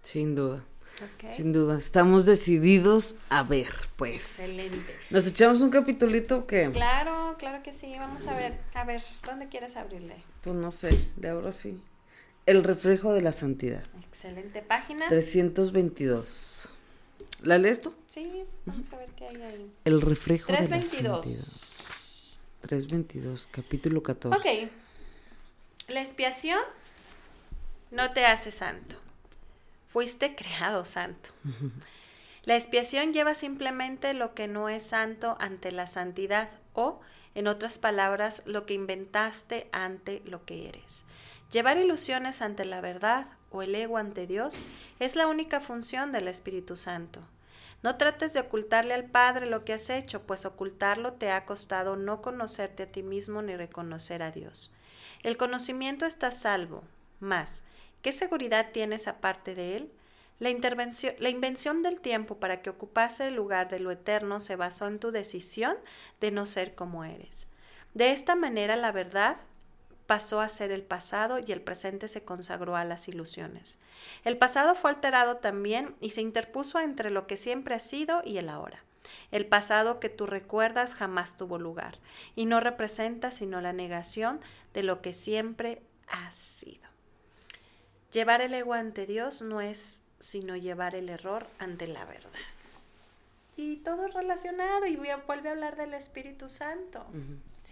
Sin 0.00 0.34
duda. 0.34 0.64
Sin 1.28 1.52
duda, 1.52 1.76
estamos 1.76 2.24
decididos 2.24 3.16
a 3.28 3.42
ver, 3.42 3.74
pues. 3.96 4.38
Excelente. 4.38 4.96
¿Nos 5.10 5.26
echamos 5.26 5.60
un 5.60 5.68
capitulito 5.68 6.46
que 6.46 6.70
Claro, 6.70 7.36
claro 7.36 7.62
que 7.62 7.74
sí. 7.74 7.94
Vamos 7.98 8.26
a 8.26 8.34
ver, 8.34 8.58
a 8.72 8.84
ver, 8.84 9.02
¿dónde 9.26 9.48
quieres 9.48 9.76
abrirle? 9.76 10.16
Pues 10.40 10.56
no 10.56 10.70
sé, 10.70 10.88
de 11.16 11.28
ahora 11.28 11.52
sí. 11.52 11.78
El 12.46 12.62
reflejo 12.62 13.12
de 13.12 13.22
la 13.22 13.32
santidad. 13.32 13.82
Excelente 14.06 14.60
página. 14.62 15.08
322. 15.08 16.68
¿La 17.42 17.58
lees 17.58 17.80
tú? 17.80 17.94
Sí, 18.08 18.44
vamos 18.66 18.92
a 18.92 18.98
ver 18.98 19.08
qué 19.16 19.26
hay 19.26 19.42
ahí. 19.42 19.72
El 19.84 20.00
reflejo 20.00 20.52
de 20.52 20.58
la 20.58 20.66
santidad. 20.66 21.22
322, 22.62 23.48
capítulo 23.50 24.02
14. 24.02 24.36
Ok. 24.36 24.70
La 25.88 26.00
expiación 26.00 26.60
no 27.90 28.12
te 28.12 28.24
hace 28.24 28.52
santo. 28.52 28.96
Fuiste 29.88 30.34
creado 30.34 30.84
santo. 30.84 31.30
La 32.44 32.56
expiación 32.56 33.12
lleva 33.12 33.34
simplemente 33.34 34.12
lo 34.12 34.34
que 34.34 34.48
no 34.48 34.68
es 34.68 34.82
santo 34.82 35.36
ante 35.40 35.72
la 35.72 35.86
santidad 35.86 36.50
o, 36.72 37.00
en 37.34 37.46
otras 37.46 37.78
palabras, 37.78 38.42
lo 38.46 38.66
que 38.66 38.74
inventaste 38.74 39.68
ante 39.72 40.22
lo 40.24 40.44
que 40.44 40.68
eres. 40.68 41.04
Llevar 41.54 41.78
ilusiones 41.78 42.42
ante 42.42 42.64
la 42.64 42.80
verdad 42.80 43.28
o 43.52 43.62
el 43.62 43.76
ego 43.76 43.96
ante 43.96 44.26
Dios 44.26 44.60
es 44.98 45.14
la 45.14 45.28
única 45.28 45.60
función 45.60 46.10
del 46.10 46.26
Espíritu 46.26 46.76
Santo. 46.76 47.20
No 47.80 47.96
trates 47.96 48.32
de 48.32 48.40
ocultarle 48.40 48.92
al 48.92 49.04
Padre 49.04 49.46
lo 49.46 49.64
que 49.64 49.72
has 49.72 49.88
hecho, 49.88 50.22
pues 50.22 50.46
ocultarlo 50.46 51.12
te 51.12 51.30
ha 51.30 51.44
costado 51.44 51.94
no 51.94 52.22
conocerte 52.22 52.82
a 52.82 52.86
ti 52.90 53.04
mismo 53.04 53.40
ni 53.40 53.54
reconocer 53.54 54.20
a 54.24 54.32
Dios. 54.32 54.74
El 55.22 55.36
conocimiento 55.36 56.06
está 56.06 56.32
salvo, 56.32 56.82
mas, 57.20 57.62
¿qué 58.02 58.10
seguridad 58.10 58.72
tienes 58.72 59.06
aparte 59.06 59.54
de 59.54 59.76
él? 59.76 59.92
La, 60.40 60.50
intervención, 60.50 61.14
la 61.20 61.28
invención 61.28 61.84
del 61.84 62.00
tiempo 62.00 62.40
para 62.40 62.62
que 62.62 62.70
ocupase 62.70 63.28
el 63.28 63.36
lugar 63.36 63.68
de 63.68 63.78
lo 63.78 63.92
eterno 63.92 64.40
se 64.40 64.56
basó 64.56 64.88
en 64.88 64.98
tu 64.98 65.12
decisión 65.12 65.76
de 66.20 66.32
no 66.32 66.46
ser 66.46 66.74
como 66.74 67.04
eres. 67.04 67.52
De 67.94 68.10
esta 68.10 68.34
manera 68.34 68.74
la 68.74 68.90
verdad 68.90 69.36
pasó 70.06 70.40
a 70.40 70.48
ser 70.48 70.70
el 70.70 70.82
pasado 70.82 71.38
y 71.38 71.52
el 71.52 71.60
presente 71.60 72.08
se 72.08 72.24
consagró 72.24 72.76
a 72.76 72.84
las 72.84 73.08
ilusiones. 73.08 73.78
El 74.24 74.36
pasado 74.36 74.74
fue 74.74 74.90
alterado 74.90 75.36
también 75.36 75.94
y 76.00 76.10
se 76.10 76.20
interpuso 76.20 76.78
entre 76.78 77.10
lo 77.10 77.26
que 77.26 77.36
siempre 77.36 77.74
ha 77.74 77.78
sido 77.78 78.20
y 78.24 78.38
el 78.38 78.48
ahora. 78.48 78.82
El 79.30 79.46
pasado 79.46 80.00
que 80.00 80.08
tú 80.08 80.26
recuerdas 80.26 80.94
jamás 80.94 81.36
tuvo 81.36 81.58
lugar 81.58 81.98
y 82.36 82.46
no 82.46 82.60
representa 82.60 83.30
sino 83.30 83.60
la 83.60 83.72
negación 83.72 84.40
de 84.72 84.82
lo 84.82 85.00
que 85.00 85.12
siempre 85.12 85.82
ha 86.08 86.30
sido. 86.32 86.84
Llevar 88.12 88.42
el 88.42 88.54
ego 88.54 88.74
ante 88.74 89.06
Dios 89.06 89.42
no 89.42 89.60
es 89.60 90.02
sino 90.20 90.56
llevar 90.56 90.94
el 90.94 91.08
error 91.08 91.46
ante 91.58 91.86
la 91.86 92.04
verdad. 92.04 92.30
y 93.56 93.76
todo 93.76 94.08
relacionado 94.08 94.86
y 94.86 94.96
vuelve 94.96 95.48
a 95.48 95.52
hablar 95.52 95.76
del 95.76 95.94
Espíritu 95.94 96.48
Santo. 96.48 97.06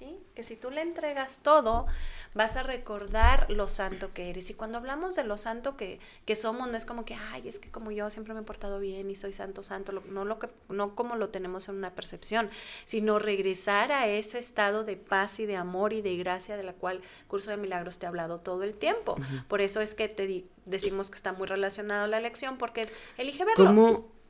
¿Sí? 0.03 0.19
Que 0.35 0.43
si 0.43 0.57
tú 0.57 0.71
le 0.71 0.81
entregas 0.81 1.43
todo, 1.45 1.87
vas 2.35 2.57
a 2.57 2.65
recordar 2.65 3.49
lo 3.51 3.69
santo 3.69 4.13
que 4.13 4.31
eres. 4.31 4.51
Y 4.51 4.55
cuando 4.55 4.79
hablamos 4.79 5.15
de 5.15 5.23
lo 5.23 5.37
santo 5.37 5.77
que, 5.77 6.01
que 6.25 6.35
somos, 6.35 6.69
no 6.69 6.77
es 6.77 6.87
como 6.87 7.05
que, 7.05 7.15
ay, 7.15 7.49
es 7.49 7.61
que 7.61 7.71
como 7.71 7.93
yo 7.93 8.11
siempre 8.11 8.35
me 8.35 8.41
he 8.41 8.43
portado 8.43 8.81
bien 8.81 9.11
y 9.11 9.15
soy 9.15 9.33
santo, 9.33 9.63
santo, 9.63 9.93
no, 9.93 10.25
lo 10.25 10.39
que, 10.41 10.49
no 10.69 10.97
como 10.97 11.15
lo 11.15 11.29
tenemos 11.29 11.69
en 11.69 11.77
una 11.77 11.95
percepción, 11.95 12.51
sino 12.85 13.21
regresar 13.21 13.93
a 13.93 14.09
ese 14.09 14.39
estado 14.39 14.83
de 14.83 14.97
paz 14.97 15.39
y 15.39 15.47
de 15.47 15.57
amor 15.57 15.93
y 15.93 16.03
de 16.03 16.17
gracia 16.17 16.57
de 16.57 16.65
la 16.65 16.73
cual 16.73 17.01
Curso 17.29 17.51
de 17.51 17.59
Milagros 17.59 18.01
te 18.01 18.07
ha 18.07 18.09
hablado 18.09 18.39
todo 18.39 18.65
el 18.65 18.75
tiempo. 18.75 19.17
Por 19.47 19.61
eso 19.61 19.81
es 19.81 19.95
que 19.95 20.09
te 20.09 20.47
decimos 20.65 21.11
que 21.11 21.17
está 21.17 21.33
muy 21.33 21.47
relacionado 21.47 22.05
a 22.05 22.09
la 22.09 22.19
elección, 22.19 22.59
porque 22.59 22.81
es, 22.81 22.93
elige 23.19 23.45
verlo. 23.45 23.67
¿Cómo 23.67 24.22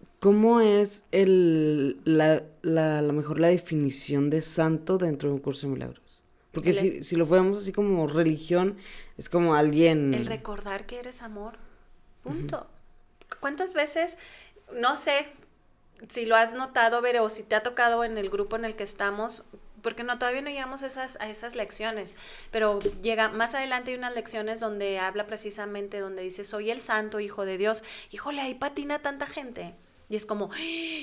es 0.61 1.05
el, 1.11 2.01
la, 2.05 2.43
la, 2.63 3.03
mejor 3.13 3.41
la 3.41 3.49
definición 3.49 4.31
de 4.31 4.41
santo 4.41 4.99
dentro 4.99 5.29
de 5.29 5.35
un 5.35 5.41
curso 5.41 5.67
de 5.67 5.73
milagros? 5.75 6.23
Porque 6.53 6.73
si, 6.73 7.03
si, 7.03 7.17
lo 7.17 7.25
fuéramos 7.25 7.59
así 7.59 7.73
como 7.73 8.07
religión, 8.07 8.77
es 9.17 9.31
como 9.31 9.55
alguien... 9.55 10.13
El 10.13 10.27
recordar 10.27 10.85
que 10.87 10.99
eres 10.99 11.23
amor. 11.23 11.55
Punto. 12.23 12.67
¿Cuántas 13.41 13.75
veces, 13.75 14.19
no 14.75 14.97
sé 14.97 15.27
si 16.09 16.27
lo 16.27 16.37
has 16.37 16.55
notado, 16.55 17.01
Ver, 17.01 17.19
o 17.21 17.29
si 17.29 17.43
te 17.43 17.55
ha 17.55 17.63
tocado 17.63 18.05
en 18.05 18.19
el 18.19 18.29
grupo 18.29 18.57
en 18.57 18.65
el 18.65 18.77
que 18.77 18.85
estamos, 18.85 19.47
porque 19.83 20.05
no 20.05 20.19
todavía 20.19 20.43
no 20.43 20.51
llegamos 20.51 20.83
a 20.83 20.87
esas, 20.87 21.21
a 21.21 21.29
esas 21.29 21.57
lecciones, 21.57 22.17
pero 22.51 22.79
llega 23.03 23.29
más 23.29 23.55
adelante 23.55 23.91
hay 23.91 23.97
unas 23.97 24.15
lecciones 24.15 24.61
donde 24.61 24.99
habla 24.99 25.27
precisamente, 25.27 26.01
donde 26.01 26.23
dice, 26.23 26.45
soy 26.45 26.71
el 26.71 26.81
santo 26.81 27.19
hijo 27.21 27.45
de 27.45 27.59
Dios. 27.59 27.83
Híjole, 28.11 28.41
ahí 28.41 28.55
patina 28.55 29.01
tanta 29.01 29.27
gente. 29.27 29.75
Y 30.13 30.17
es 30.17 30.27
como, 30.27 30.51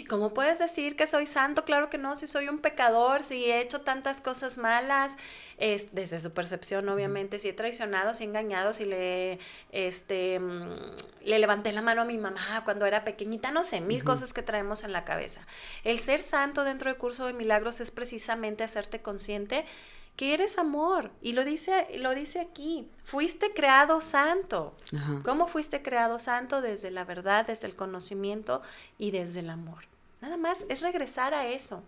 ¿cómo 0.08 0.36
puedes 0.36 0.60
decir 0.60 0.96
que 0.96 1.08
soy 1.08 1.26
santo? 1.26 1.66
Claro 1.66 1.90
que 1.90 1.98
no, 1.98 2.16
si 2.16 2.28
soy 2.28 2.48
un 2.48 2.60
pecador, 2.60 3.24
si 3.24 3.46
he 3.46 3.60
hecho 3.60 3.82
tantas 3.82 4.22
cosas 4.22 4.60
malas, 4.60 5.18
es, 5.58 5.96
desde 5.96 6.22
su 6.22 6.32
percepción 6.32 6.88
obviamente, 6.90 7.40
si 7.40 7.50
he 7.50 7.54
traicionado, 7.54 8.14
si 8.14 8.24
he 8.24 8.28
engañado, 8.28 8.72
si 8.72 8.86
le, 8.86 9.40
este, 9.72 10.40
mm, 10.40 10.92
le 11.24 11.40
levanté 11.40 11.72
la 11.72 11.82
mano 11.82 12.04
a 12.04 12.06
mi 12.06 12.20
mamá 12.20 12.62
cuando 12.66 12.86
era 12.86 13.04
pequeñita, 13.04 13.50
no 13.50 13.64
sé, 13.64 13.82
mil 13.82 14.04
cosas 14.04 14.32
que 14.32 14.44
traemos 14.44 14.84
en 14.84 14.92
la 14.92 15.06
cabeza. 15.06 15.42
El 15.84 15.98
ser 15.98 16.20
santo 16.20 16.64
dentro 16.64 16.92
del 16.92 17.00
curso 17.00 17.26
de 17.26 17.34
milagros 17.34 17.82
es 17.82 17.90
precisamente 17.90 18.64
hacerte 18.64 19.02
consciente 19.02 19.66
que 20.20 20.34
eres 20.34 20.58
amor. 20.58 21.12
Y 21.22 21.32
lo 21.32 21.46
dice, 21.46 21.88
lo 21.98 22.14
dice 22.14 22.42
aquí, 22.42 22.92
fuiste 23.06 23.54
creado 23.54 24.02
santo. 24.02 24.76
¿Cómo 25.24 25.48
fuiste 25.48 25.82
creado 25.82 26.20
santo? 26.20 26.62
Desde 26.62 26.92
la 26.92 27.06
verdad, 27.06 27.48
desde 27.48 27.68
el 27.68 27.76
conocimiento 27.78 28.62
y 28.98 29.12
desde 29.12 29.40
el 29.40 29.50
amor. 29.50 29.86
Nada 30.20 30.36
más 30.36 30.66
es 30.68 30.82
regresar 30.82 31.34
a 31.34 31.48
eso. 31.48 31.86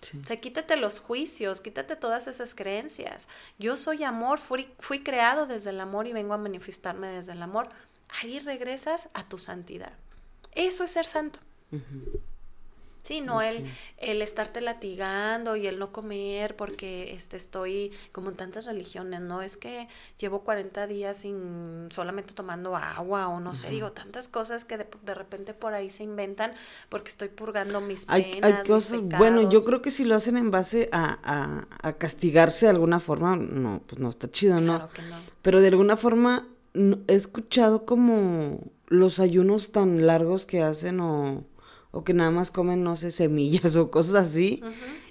O 0.00 0.24
sea, 0.24 0.36
quítate 0.38 0.76
los 0.76 1.00
juicios, 1.00 1.60
quítate 1.60 1.96
todas 1.96 2.28
esas 2.28 2.54
creencias. 2.54 3.26
Yo 3.58 3.76
soy 3.76 4.04
amor, 4.04 4.38
fui, 4.38 4.68
fui 4.78 5.02
creado 5.02 5.48
desde 5.48 5.70
el 5.70 5.80
amor 5.80 6.06
y 6.06 6.12
vengo 6.12 6.34
a 6.34 6.38
manifestarme 6.38 7.08
desde 7.08 7.32
el 7.32 7.42
amor. 7.42 7.68
Ahí 8.22 8.38
regresas 8.38 9.08
a 9.12 9.24
tu 9.24 9.38
santidad. 9.38 9.94
Eso 10.52 10.84
es 10.84 10.92
ser 10.92 11.06
santo. 11.06 11.40
Sí, 13.06 13.20
no 13.20 13.40
el, 13.40 13.64
el 13.98 14.20
estarte 14.20 14.60
latigando 14.60 15.54
y 15.54 15.68
el 15.68 15.78
no 15.78 15.92
comer 15.92 16.56
porque 16.56 17.14
este, 17.14 17.36
estoy 17.36 17.92
como 18.10 18.30
en 18.30 18.36
tantas 18.36 18.66
religiones, 18.66 19.20
¿no? 19.20 19.42
Es 19.42 19.56
que 19.56 19.86
llevo 20.18 20.40
40 20.40 20.88
días 20.88 21.18
sin 21.18 21.86
solamente 21.92 22.34
tomando 22.34 22.74
agua 22.74 23.28
o 23.28 23.38
no 23.38 23.54
sé, 23.54 23.70
digo, 23.70 23.92
tantas 23.92 24.26
cosas 24.26 24.64
que 24.64 24.78
de, 24.78 25.14
repente 25.14 25.54
por 25.54 25.72
ahí 25.72 25.88
se 25.88 26.02
inventan 26.02 26.54
porque 26.88 27.10
estoy 27.10 27.28
purgando 27.28 27.80
mis 27.80 28.06
penas, 28.06 28.24
Hay, 28.24 28.40
hay 28.42 28.62
cosas, 28.66 29.00
bueno, 29.00 29.48
yo 29.48 29.62
creo 29.62 29.82
que 29.82 29.92
si 29.92 30.04
lo 30.04 30.16
hacen 30.16 30.36
en 30.36 30.50
base 30.50 30.88
a, 30.90 31.64
a, 31.80 31.92
castigarse 31.92 32.66
de 32.66 32.70
alguna 32.70 32.98
forma, 32.98 33.36
no, 33.36 33.82
pues 33.86 34.00
no 34.00 34.08
está 34.08 34.28
chido, 34.28 34.58
¿no? 34.58 34.78
Claro 34.78 34.88
que 34.92 35.02
no. 35.02 35.16
Pero 35.42 35.60
de 35.60 35.68
alguna 35.68 35.96
forma 35.96 36.48
he 36.74 37.14
escuchado 37.14 37.86
como 37.86 38.64
los 38.88 39.20
ayunos 39.20 39.70
tan 39.70 40.08
largos 40.08 40.44
que 40.44 40.60
hacen 40.60 40.98
o 40.98 41.44
o 41.96 42.04
que 42.04 42.12
nada 42.12 42.30
más 42.30 42.50
comen, 42.50 42.82
no 42.82 42.94
sé, 42.94 43.10
semillas 43.10 43.74
o 43.76 43.90
cosas 43.90 44.14
así. 44.14 44.62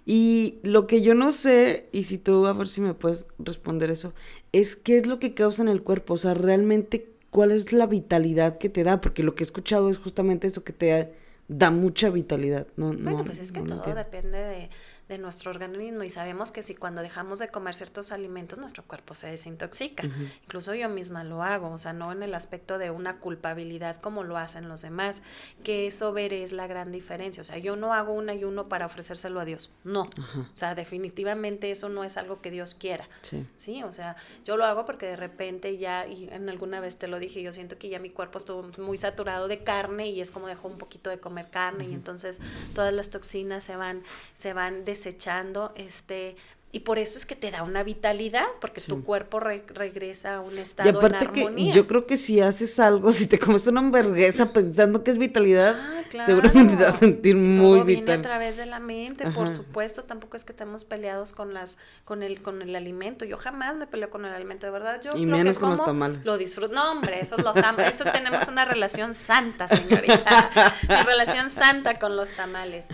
Y 0.05 0.59
lo 0.61 0.85
que 0.85 1.01
yo 1.01 1.15
no 1.15 1.31
sé, 1.31 1.89
y 1.91 2.03
si 2.03 2.19
tú 2.19 2.45
a 2.45 2.53
ver 2.53 2.67
si 2.67 2.79
me 2.79 2.93
puedes 2.93 3.27
responder 3.39 3.89
eso, 3.89 4.13
es 4.51 4.75
qué 4.75 4.97
es 4.97 5.07
lo 5.07 5.17
que 5.17 5.33
causa 5.33 5.63
en 5.63 5.67
el 5.67 5.81
cuerpo, 5.81 6.13
o 6.13 6.17
sea, 6.17 6.35
realmente 6.35 7.11
cuál 7.31 7.51
es 7.51 7.73
la 7.73 7.87
vitalidad 7.87 8.59
que 8.59 8.69
te 8.69 8.83
da, 8.83 9.01
porque 9.01 9.23
lo 9.23 9.33
que 9.33 9.41
he 9.43 9.47
escuchado 9.47 9.89
es 9.89 9.97
justamente 9.97 10.45
eso 10.45 10.63
que 10.63 10.73
te 10.73 11.11
da, 11.47 11.71
mucha 11.71 12.11
vitalidad. 12.11 12.67
No, 12.77 12.93
bueno, 12.93 13.23
pues 13.25 13.39
es 13.39 13.51
que 13.51 13.61
todo 13.61 13.81
depende 13.95 14.37
de 14.37 14.69
de 15.07 15.19
nuestro 15.19 15.51
organismo 15.51 16.03
y 16.03 16.09
sabemos 16.09 16.51
que 16.51 16.63
si 16.63 16.73
cuando 16.73 17.01
dejamos 17.01 17.37
de 17.37 17.49
comer 17.49 17.75
ciertos 17.75 18.11
alimentos 18.11 18.57
nuestro 18.57 18.83
cuerpo 18.83 19.13
se 19.13 19.27
desintoxica. 19.27 20.03
Incluso 20.43 20.73
yo 20.73 20.89
misma 20.89 21.23
lo 21.23 21.43
hago, 21.43 21.71
o 21.71 21.77
sea, 21.77 21.93
no 21.93 22.11
en 22.11 22.23
el 22.23 22.33
aspecto 22.33 22.79
de 22.79 22.89
una 22.89 23.19
culpabilidad 23.19 23.97
como 23.97 24.23
lo 24.23 24.37
hacen 24.37 24.67
los 24.67 24.81
demás, 24.81 25.21
que 25.63 25.85
eso 25.85 26.11
ver 26.11 26.33
es 26.33 26.53
la 26.53 26.65
gran 26.65 26.91
diferencia. 26.91 27.41
O 27.41 27.43
sea, 27.43 27.57
yo 27.59 27.75
no 27.75 27.93
hago 27.93 28.13
un 28.13 28.29
ayuno 28.29 28.67
para 28.67 28.87
ofrecérselo 28.87 29.39
a 29.39 29.45
Dios, 29.45 29.71
no. 29.83 30.01
O 30.01 30.57
sea, 30.57 30.73
definitivamente 30.73 31.69
eso 31.69 31.89
no 31.89 32.03
es 32.03 32.17
algo 32.17 32.41
que 32.41 32.49
Dios 32.49 32.73
quiera. 32.73 33.07
Sí. 33.21 33.45
sí. 33.57 33.83
O 33.83 33.91
sea, 33.91 34.15
yo 34.43 34.57
lo 34.57 34.65
hago 34.65 34.85
porque 34.85 35.05
de 35.05 35.15
repente 35.15 35.77
ya, 35.77 36.07
y 36.07 36.29
en 36.31 36.49
alguna 36.49 36.79
vez 36.79 36.97
te 36.97 37.07
lo 37.07 37.19
dije, 37.19 37.41
yo 37.43 37.53
siento 37.53 37.77
que 37.77 37.89
ya 37.89 37.99
mi 37.99 38.09
cuerpo 38.09 38.39
estuvo 38.39 38.63
muy 38.81 38.97
saturado 38.97 39.47
de 39.47 39.63
carne 39.63 40.07
y 40.07 40.21
es 40.21 40.31
como 40.31 40.47
dejó 40.47 40.67
un 40.67 40.77
poquito 40.77 41.09
de 41.09 41.19
comer 41.19 41.49
carne 41.49 41.85
y 41.85 41.93
entonces 41.93 42.39
todas 42.73 42.93
las 42.93 43.09
toxinas 43.09 43.63
se 43.63 43.75
van, 43.75 44.03
se 44.33 44.53
van 44.53 44.85
desechando, 44.95 45.73
este, 45.75 46.35
y 46.75 46.81
por 46.81 46.99
eso 46.99 47.17
es 47.17 47.25
que 47.25 47.37
te 47.37 47.51
da 47.51 47.63
una 47.63 47.83
vitalidad, 47.83 48.47
porque 48.59 48.81
tu 48.81 49.01
cuerpo 49.05 49.39
regresa 49.39 50.35
a 50.35 50.39
un 50.41 50.57
estado 50.57 50.89
y 50.89 50.93
aparte 50.93 51.27
que 51.27 51.71
yo 51.71 51.87
creo 51.87 52.05
que 52.05 52.17
si 52.17 52.41
haces 52.41 52.81
algo, 52.81 53.13
si 53.13 53.27
te 53.27 53.39
comes 53.39 53.65
una 53.67 53.79
hamburguesa 53.79 54.51
pensando 54.53 55.01
que 55.01 55.11
es 55.11 55.17
vitalidad, 55.17 55.73
ah, 55.79 56.25
seguramente 56.25 56.75
te 56.75 56.83
vas 56.83 56.95
a 56.95 56.97
sentir 56.97 57.37
muy 57.37 57.77
Todo 57.77 57.85
viene 57.85 58.11
a 58.11 58.21
través 58.21 58.57
de 58.57 58.65
la 58.65 58.81
mente, 58.81 59.31
por 59.31 59.49
supuesto, 59.49 60.03
tampoco 60.03 60.35
es 60.35 60.43
que 60.43 60.51
estemos 60.51 60.83
peleados 60.83 61.31
con 61.31 61.53
las 61.53 61.77
con 62.03 62.23
el 62.23 62.41
con 62.41 62.61
el 62.61 62.75
alimento. 62.75 63.23
Yo 63.23 63.37
jamás 63.37 63.77
me 63.77 63.87
peleo 63.87 64.09
con 64.09 64.25
el 64.25 64.33
alimento, 64.33 64.65
de 64.65 64.73
verdad. 64.73 64.99
Yo 65.01 65.15
y 65.15 65.25
menos 65.25 65.57
con 65.57 65.69
los 65.69 65.81
tamales. 65.81 66.25
Lo 66.25 66.37
disfruto. 66.37 66.75
No, 66.75 66.91
hombre, 66.91 67.21
eso 67.21 67.37
los 67.37 67.55
amo. 67.55 67.79
Eso 67.79 68.03
tenemos 68.11 68.49
una 68.49 68.65
relación 68.65 69.13
santa, 69.13 69.69
señorita. 69.69 70.51
una 70.89 71.03
relación 71.03 71.49
santa 71.51 71.99
con 71.99 72.17
los 72.17 72.33
tamales 72.33 72.89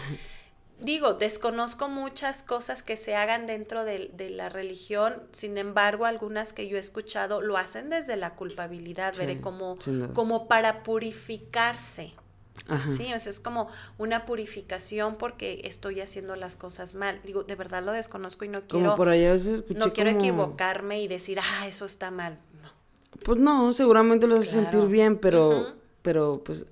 digo, 0.81 1.13
desconozco 1.13 1.87
muchas 1.89 2.43
cosas 2.43 2.83
que 2.83 2.97
se 2.97 3.15
hagan 3.15 3.45
dentro 3.45 3.85
de, 3.85 4.11
la 4.31 4.49
religión, 4.49 5.23
sin 5.31 5.57
embargo, 5.57 6.05
algunas 6.05 6.53
que 6.53 6.67
yo 6.67 6.77
he 6.77 6.79
escuchado 6.79 7.41
lo 7.41 7.57
hacen 7.57 7.89
desde 7.89 8.15
la 8.15 8.35
culpabilidad, 8.35 9.13
veré 9.17 9.41
como, 9.41 9.77
como 10.13 10.47
para 10.47 10.83
purificarse. 10.83 12.13
Sí, 12.87 13.13
o 13.13 13.19
sea, 13.19 13.29
es 13.29 13.39
como 13.39 13.67
una 13.97 14.25
purificación 14.25 15.15
porque 15.15 15.61
estoy 15.65 15.99
haciendo 15.99 16.35
las 16.35 16.55
cosas 16.55 16.95
mal. 16.95 17.19
Digo, 17.25 17.43
de 17.43 17.55
verdad 17.55 17.83
lo 17.83 17.91
desconozco 17.91 18.45
y 18.45 18.47
no 18.47 18.61
quiero, 18.61 18.95
por 18.95 19.07
no 19.07 19.93
quiero 19.93 20.09
equivocarme 20.09 21.01
y 21.01 21.07
decir, 21.07 21.39
ah, 21.39 21.67
eso 21.67 21.85
está 21.85 22.11
mal. 22.11 22.39
No. 22.61 22.69
Pues 23.23 23.39
no, 23.39 23.73
seguramente 23.73 24.27
lo 24.27 24.35
hace 24.35 24.45
sentir 24.45 24.87
bien, 24.87 25.17
pero, 25.17 25.73
pero 26.01 26.41
pues 26.45 26.65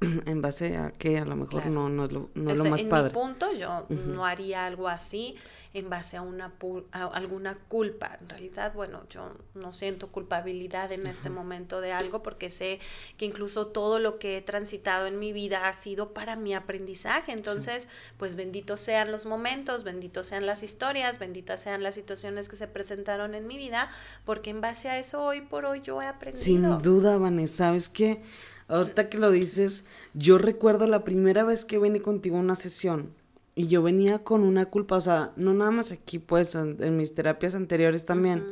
en 0.26 0.40
base 0.40 0.76
a 0.76 0.92
que 0.92 1.18
a 1.18 1.24
lo 1.24 1.34
mejor 1.34 1.66
no, 1.66 1.88
no 1.88 2.04
es 2.04 2.12
lo, 2.12 2.30
no 2.34 2.50
es 2.50 2.58
lo 2.58 2.64
más 2.66 2.82
padre. 2.84 3.08
En 3.08 3.14
mi 3.14 3.20
punto, 3.20 3.52
yo 3.52 3.86
no 3.88 4.24
haría 4.24 4.66
algo 4.66 4.88
así 4.88 5.36
en 5.74 5.90
base 5.90 6.16
a, 6.16 6.22
una 6.22 6.52
alguna 6.92 7.56
culpa. 7.68 8.16
En 8.20 8.28
realidad, 8.28 8.72
bueno, 8.74 9.02
yo 9.10 9.32
no 9.54 9.72
siento 9.72 10.08
culpabilidad 10.08 10.92
en 10.92 11.06
este 11.06 11.30
momento 11.30 11.80
de 11.80 11.92
algo 11.92 12.22
porque 12.22 12.48
sé 12.50 12.78
que 13.16 13.24
incluso 13.24 13.66
todo 13.66 13.98
lo 13.98 14.18
que 14.18 14.38
he 14.38 14.42
transitado 14.42 15.06
en 15.06 15.18
mi 15.18 15.32
vida 15.32 15.68
ha 15.68 15.72
sido 15.72 16.14
para 16.14 16.36
mi 16.36 16.54
aprendizaje. 16.54 17.32
Entonces, 17.32 17.88
pues 18.18 18.36
benditos 18.36 18.80
sean 18.80 19.10
los 19.10 19.26
momentos, 19.26 19.84
benditos 19.84 20.28
sean 20.28 20.46
las 20.46 20.62
historias, 20.62 21.18
benditas 21.18 21.60
sean 21.60 21.82
las 21.82 21.96
situaciones 21.96 22.48
que 22.48 22.56
se 22.56 22.68
presentaron 22.68 23.34
en 23.34 23.46
mi 23.46 23.56
vida, 23.56 23.88
porque 24.24 24.50
en 24.50 24.60
base 24.60 24.88
a 24.88 24.98
eso 24.98 25.24
hoy 25.24 25.40
por 25.40 25.64
hoy 25.64 25.82
yo 25.82 26.00
he 26.00 26.06
aprendido. 26.06 26.44
Sin 26.44 26.82
duda, 26.82 27.18
Vanessa, 27.18 27.58
¿sabes 27.68 27.88
qué? 27.88 28.22
Ahorita 28.68 29.08
que 29.08 29.18
lo 29.18 29.30
dices, 29.30 29.84
yo 30.12 30.36
recuerdo 30.38 30.86
la 30.86 31.02
primera 31.02 31.42
vez 31.42 31.64
que 31.64 31.78
vine 31.78 32.02
contigo 32.02 32.36
a 32.36 32.40
una 32.40 32.54
sesión 32.54 33.14
y 33.54 33.66
yo 33.66 33.82
venía 33.82 34.22
con 34.22 34.42
una 34.42 34.66
culpa, 34.66 34.96
o 34.96 35.00
sea, 35.00 35.32
no 35.36 35.52
nada 35.52 35.70
más 35.72 35.90
aquí, 35.90 36.18
pues, 36.18 36.54
en, 36.54 36.96
mis 36.96 37.14
terapias 37.14 37.56
anteriores 37.56 38.04
también, 38.04 38.44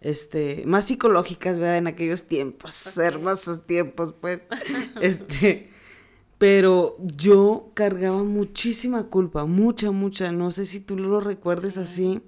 este, 0.00 0.64
más 0.66 0.84
psicológicas, 0.84 1.58
¿verdad? 1.58 1.78
En 1.78 1.86
aquellos 1.86 2.24
tiempos, 2.24 2.98
hermosos 2.98 3.66
tiempos, 3.66 4.14
pues, 4.20 4.44
este, 5.00 5.70
pero 6.36 6.98
yo 7.16 7.70
cargaba 7.72 8.24
muchísima 8.24 9.04
culpa, 9.04 9.46
mucha, 9.46 9.90
mucha, 9.90 10.32
no 10.32 10.50
sé 10.50 10.66
si 10.66 10.80
tú 10.80 10.98
lo 10.98 11.20
recuerdes 11.20 11.78
así, 11.78 12.20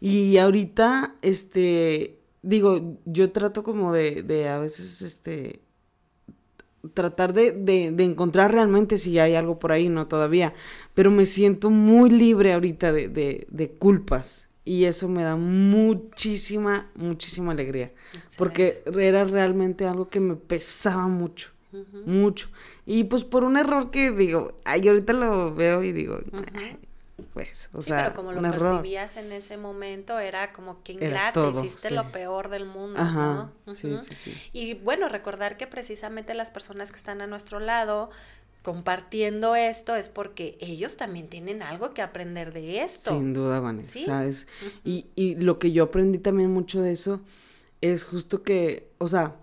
y 0.00 0.38
ahorita, 0.38 1.16
este, 1.22 2.20
digo, 2.40 2.98
yo 3.04 3.30
trato 3.30 3.62
como 3.62 3.92
de, 3.92 4.22
de 4.22 4.48
a 4.48 4.58
veces, 4.58 5.02
este, 5.02 5.61
tratar 6.94 7.32
de, 7.32 7.52
de, 7.52 8.04
encontrar 8.04 8.52
realmente 8.52 8.98
si 8.98 9.18
hay 9.18 9.34
algo 9.34 9.58
por 9.58 9.72
ahí, 9.72 9.88
no 9.88 10.08
todavía, 10.08 10.54
pero 10.94 11.10
me 11.10 11.26
siento 11.26 11.70
muy 11.70 12.10
libre 12.10 12.52
ahorita 12.52 12.92
de, 12.92 13.08
de, 13.08 13.46
de 13.50 13.70
culpas. 13.70 14.48
Y 14.64 14.84
eso 14.84 15.08
me 15.08 15.24
da 15.24 15.34
muchísima, 15.34 16.88
muchísima 16.94 17.50
alegría, 17.50 17.92
porque 18.38 18.84
era 18.96 19.24
realmente 19.24 19.86
algo 19.86 20.08
que 20.08 20.20
me 20.20 20.36
pesaba 20.36 21.08
mucho, 21.08 21.50
mucho. 22.06 22.48
Y 22.86 23.04
pues 23.04 23.24
por 23.24 23.42
un 23.42 23.56
error 23.56 23.90
que 23.90 24.12
digo, 24.12 24.60
ay, 24.64 24.86
ahorita 24.86 25.14
lo 25.14 25.52
veo 25.52 25.82
y 25.82 25.90
digo, 25.90 26.20
pues, 27.32 27.70
o 27.72 27.80
sea, 27.80 28.04
pero 28.04 28.14
como 28.14 28.32
lo 28.32 28.42
percibías 28.42 29.16
en 29.16 29.32
ese 29.32 29.56
momento 29.56 30.18
era 30.18 30.52
como 30.52 30.82
que 30.82 30.92
ingrata, 30.92 31.48
hiciste 31.50 31.90
lo 31.90 32.12
peor 32.12 32.50
del 32.50 32.66
mundo, 32.66 33.02
¿no? 33.02 33.52
Sí, 33.72 33.96
sí, 34.02 34.14
sí. 34.14 34.42
Y 34.52 34.74
bueno, 34.74 35.08
recordar 35.08 35.56
que 35.56 35.66
precisamente 35.66 36.34
las 36.34 36.50
personas 36.50 36.90
que 36.90 36.98
están 36.98 37.22
a 37.22 37.26
nuestro 37.26 37.58
lado 37.58 38.10
compartiendo 38.62 39.56
esto 39.56 39.96
es 39.96 40.08
porque 40.08 40.56
ellos 40.60 40.96
también 40.96 41.28
tienen 41.28 41.62
algo 41.62 41.94
que 41.94 42.02
aprender 42.02 42.52
de 42.52 42.82
esto. 42.82 43.10
Sin 43.10 43.32
duda, 43.32 43.60
Vanessa, 43.60 44.24
y, 44.84 45.06
y 45.16 45.34
lo 45.34 45.58
que 45.58 45.72
yo 45.72 45.84
aprendí 45.84 46.18
también 46.18 46.50
mucho 46.50 46.80
de 46.80 46.92
eso 46.92 47.20
es 47.80 48.04
justo 48.04 48.42
que, 48.42 48.88
o 48.98 49.08
sea, 49.08 49.36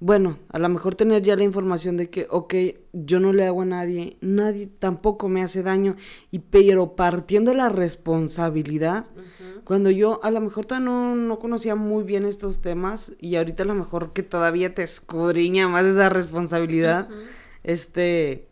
bueno, 0.00 0.38
a 0.50 0.60
lo 0.60 0.68
mejor 0.68 0.94
tener 0.94 1.22
ya 1.22 1.34
la 1.34 1.42
información 1.42 1.96
de 1.96 2.08
que, 2.08 2.28
ok, 2.30 2.54
yo 2.92 3.18
no 3.18 3.32
le 3.32 3.46
hago 3.46 3.62
a 3.62 3.64
nadie, 3.64 4.16
nadie 4.20 4.68
tampoco 4.68 5.28
me 5.28 5.42
hace 5.42 5.64
daño, 5.64 5.96
y 6.30 6.38
pero 6.38 6.94
partiendo 6.94 7.52
la 7.52 7.68
responsabilidad, 7.68 9.06
cuando 9.64 9.90
yo 9.90 10.20
a 10.22 10.30
lo 10.30 10.40
mejor 10.40 10.66
todavía 10.66 10.88
no, 11.14 11.38
conocía 11.40 11.74
muy 11.74 12.04
bien 12.04 12.24
estos 12.24 12.62
temas, 12.62 13.14
y 13.18 13.34
ahorita 13.36 13.64
a 13.64 13.66
lo 13.66 13.74
mejor 13.74 14.12
que 14.12 14.22
todavía 14.22 14.72
te 14.72 14.84
escudriña 14.84 15.66
más 15.66 15.84
esa 15.84 16.08
responsabilidad, 16.08 17.08
este, 17.64 18.46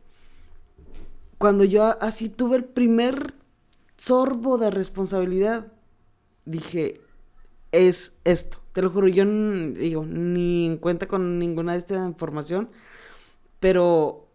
cuando 1.39 1.63
yo 1.63 1.85
así 2.03 2.29
tuve 2.29 2.57
el 2.57 2.65
primer 2.65 3.35
sorbo 3.97 4.59
de 4.59 4.73
responsabilidad, 4.73 5.73
dije, 6.45 7.01
es 7.77 8.15
esto 8.25 8.59
te 8.77 8.83
lo 8.83 8.91
juro, 8.91 9.09
yo 9.09 9.25
digo, 9.25 10.05
ni 10.05 10.67
en 10.67 10.77
cuenta 10.77 11.09
con 11.09 11.39
ninguna 11.39 11.73
de 11.73 11.79
esta 11.79 11.95
información, 11.95 12.69
pero 13.59 14.29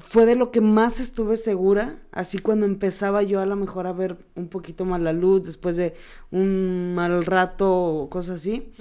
fue 0.00 0.24
de 0.24 0.36
lo 0.36 0.50
que 0.50 0.62
más 0.62 1.00
estuve 1.00 1.36
segura, 1.36 1.98
así 2.12 2.38
cuando 2.38 2.64
empezaba 2.64 3.22
yo 3.22 3.40
a 3.40 3.46
lo 3.46 3.54
mejor 3.56 3.86
a 3.86 3.92
ver 3.92 4.16
un 4.36 4.48
poquito 4.48 4.86
más 4.86 5.02
la 5.02 5.12
luz 5.12 5.42
después 5.42 5.76
de 5.76 5.92
un 6.30 6.94
mal 6.94 7.26
rato 7.26 7.70
o 7.70 8.08
cosas 8.08 8.36
así. 8.36 8.72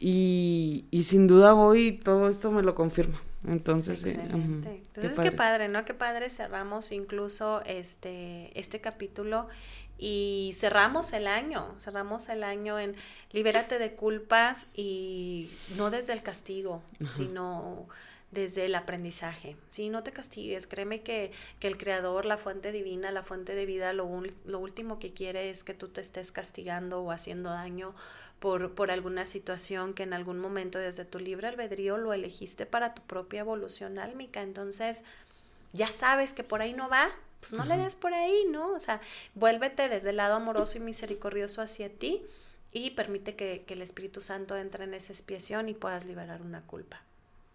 y, 0.00 0.86
y, 0.90 1.04
sin 1.04 1.28
duda 1.28 1.54
hoy 1.54 1.92
todo 1.92 2.28
esto 2.28 2.50
me 2.50 2.64
lo 2.64 2.74
confirma. 2.74 3.22
Entonces, 3.46 4.04
Excelente. 4.04 4.82
Entonces, 4.84 5.12
qué 5.12 5.16
padre. 5.16 5.30
qué 5.30 5.36
padre, 5.36 5.68
¿no? 5.68 5.84
Qué 5.84 5.94
padre 5.94 6.28
cerramos 6.28 6.90
incluso 6.90 7.62
este, 7.64 8.50
este 8.58 8.80
capítulo 8.80 9.46
y 10.02 10.52
cerramos 10.54 11.12
el 11.12 11.26
año, 11.26 11.76
cerramos 11.78 12.30
el 12.30 12.42
año 12.42 12.78
en 12.78 12.96
libérate 13.32 13.78
de 13.78 13.92
culpas 13.92 14.68
y 14.74 15.50
no 15.76 15.90
desde 15.90 16.14
el 16.14 16.22
castigo, 16.22 16.82
sino 17.10 17.86
desde 18.30 18.64
el 18.64 18.74
aprendizaje. 18.76 19.58
Si 19.68 19.90
no 19.90 20.02
te 20.02 20.12
castigues, 20.12 20.66
créeme 20.66 21.02
que, 21.02 21.32
el 21.60 21.76
creador, 21.76 22.24
la 22.24 22.38
fuente 22.38 22.72
divina, 22.72 23.10
la 23.10 23.22
fuente 23.22 23.54
de 23.54 23.66
vida, 23.66 23.92
lo, 23.92 24.22
lo, 24.46 24.58
último 24.58 24.98
que 24.98 25.12
quiere 25.12 25.50
es 25.50 25.64
que 25.64 25.74
tú 25.74 25.88
te 25.88 26.00
estés 26.00 26.32
castigando 26.32 27.02
o 27.02 27.10
haciendo 27.10 27.50
daño 27.50 27.94
por, 28.38 28.74
por 28.74 28.90
alguna 28.90 29.26
situación 29.26 29.92
que 29.92 30.04
en 30.04 30.14
algún 30.14 30.38
momento 30.38 30.78
desde 30.78 31.04
tu 31.04 31.18
libre 31.18 31.48
albedrío 31.48 31.98
lo 31.98 32.14
elegiste 32.14 32.64
para 32.64 32.94
tu 32.94 33.02
propia 33.02 33.40
evolución 33.40 33.98
álmica. 33.98 34.40
Entonces, 34.40 35.04
ya 35.74 35.88
sabes 35.88 36.32
que 36.32 36.42
por 36.42 36.62
ahí 36.62 36.72
no 36.72 36.88
va, 36.88 37.10
pues 37.40 37.52
no 37.54 37.64
le 37.64 37.76
des 37.76 37.96
por 37.96 38.12
ahí, 38.12 38.44
¿no? 38.50 38.74
O 38.74 38.80
sea, 38.80 39.00
vuélvete 39.34 39.88
desde 39.88 40.10
el 40.10 40.16
lado 40.16 40.34
amoroso 40.34 40.78
y 40.78 40.80
misericordioso 40.80 41.62
hacia 41.62 41.88
ti 41.88 42.22
y 42.72 42.90
permite 42.90 43.34
que, 43.34 43.64
el 43.66 43.82
Espíritu 43.82 44.20
Santo 44.20 44.56
entre 44.56 44.84
en 44.84 44.94
esa 44.94 45.12
expiación 45.12 45.68
y 45.68 45.74
puedas 45.74 46.04
liberar 46.04 46.42
una 46.42 46.60
culpa. 46.62 47.02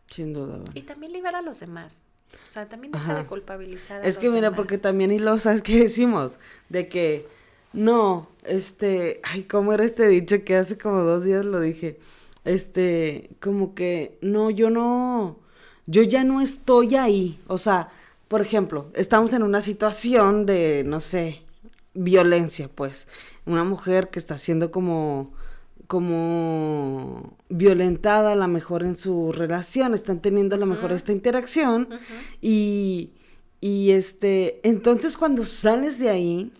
Sin 0.07 0.33
duda. 0.33 0.59
Y 0.73 0.81
también 0.81 1.13
libera 1.13 1.39
a 1.39 1.41
los 1.41 1.59
demás. 1.59 2.03
O 2.47 2.49
sea, 2.49 2.67
también 2.67 2.91
deja 2.91 3.19
de 3.19 3.25
culpabilizar 3.25 4.01
a 4.01 4.07
Es 4.07 4.17
que 4.17 4.29
mira, 4.29 4.53
porque 4.53 4.77
también 4.77 5.11
y 5.11 5.19
lo 5.19 5.37
sabes 5.39 5.61
que 5.61 5.83
decimos 5.83 6.39
de 6.69 6.89
que 6.89 7.27
no, 7.71 8.29
este, 8.43 9.21
ay, 9.23 9.43
¿cómo 9.43 9.73
era 9.73 9.83
este 9.83 10.07
dicho 10.07 10.43
que 10.43 10.55
hace 10.55 10.77
como 10.77 11.01
dos 11.01 11.23
días 11.23 11.45
lo 11.45 11.59
dije? 11.59 11.99
Este, 12.43 13.29
como 13.39 13.75
que 13.75 14.17
no, 14.21 14.49
yo 14.49 14.69
no, 14.69 15.37
yo 15.85 16.01
ya 16.03 16.23
no 16.23 16.41
estoy 16.41 16.95
ahí, 16.95 17.39
o 17.47 17.57
sea, 17.57 17.91
por 18.27 18.41
ejemplo, 18.41 18.91
estamos 18.93 19.33
en 19.33 19.43
una 19.43 19.61
situación 19.61 20.45
de, 20.45 20.83
no 20.85 20.99
sé, 20.99 21.43
violencia, 21.93 22.69
pues. 22.73 23.07
Una 23.45 23.63
mujer 23.63 24.09
que 24.09 24.19
está 24.19 24.37
siendo 24.37 24.71
como 24.71 25.33
como 25.87 27.37
violentada 27.49 28.31
a 28.31 28.35
lo 28.35 28.47
mejor 28.47 28.83
en 28.83 28.95
su 28.95 29.31
relación, 29.31 29.93
están 29.93 30.19
teniendo 30.19 30.55
a 30.55 30.59
lo 30.59 30.65
mejor 30.65 30.91
esta 30.91 31.11
interacción 31.11 31.89
y, 32.41 33.11
y 33.61 33.91
este, 33.91 34.59
entonces 34.67 35.17
cuando 35.17 35.45
sales 35.45 35.99
de 35.99 36.09
ahí 36.09 36.51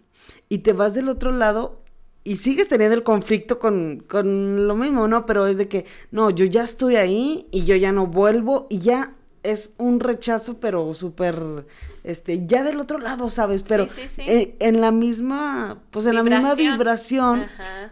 y 0.50 0.60
te 0.60 0.74
vas 0.74 0.94
del 0.94 1.10
otro 1.10 1.32
lado 1.32 1.82
y 2.24 2.38
sigues 2.38 2.68
teniendo 2.68 2.96
el 2.96 3.04
conflicto 3.04 3.60
con, 3.60 4.04
con 4.08 4.68
lo 4.68 4.76
mismo, 4.76 5.08
¿no? 5.08 5.26
Pero 5.26 5.46
es 5.48 5.58
de 5.58 5.68
que, 5.68 5.86
no, 6.12 6.32
yo 6.32 6.46
ya 6.46 6.64
estoy 6.64 6.96
ahí 6.96 7.48
y 7.52 7.66
yo 7.66 7.76
ya 7.76 7.92
no 7.92 8.08
vuelvo 8.08 8.66
y 8.70 8.80
ya 8.80 9.16
es 9.46 9.74
un 9.78 10.00
rechazo, 10.00 10.60
pero 10.60 10.94
súper, 10.94 11.66
este, 12.04 12.46
ya 12.46 12.64
del 12.64 12.80
otro 12.80 12.98
lado, 12.98 13.30
¿sabes? 13.30 13.64
Pero 13.64 13.88
En, 14.18 14.82
la 14.82 14.92
misma, 14.92 15.82
pues 15.92 16.06
en 16.06 16.16
la 16.16 16.24
misma 16.24 16.56
vibración, 16.56 17.46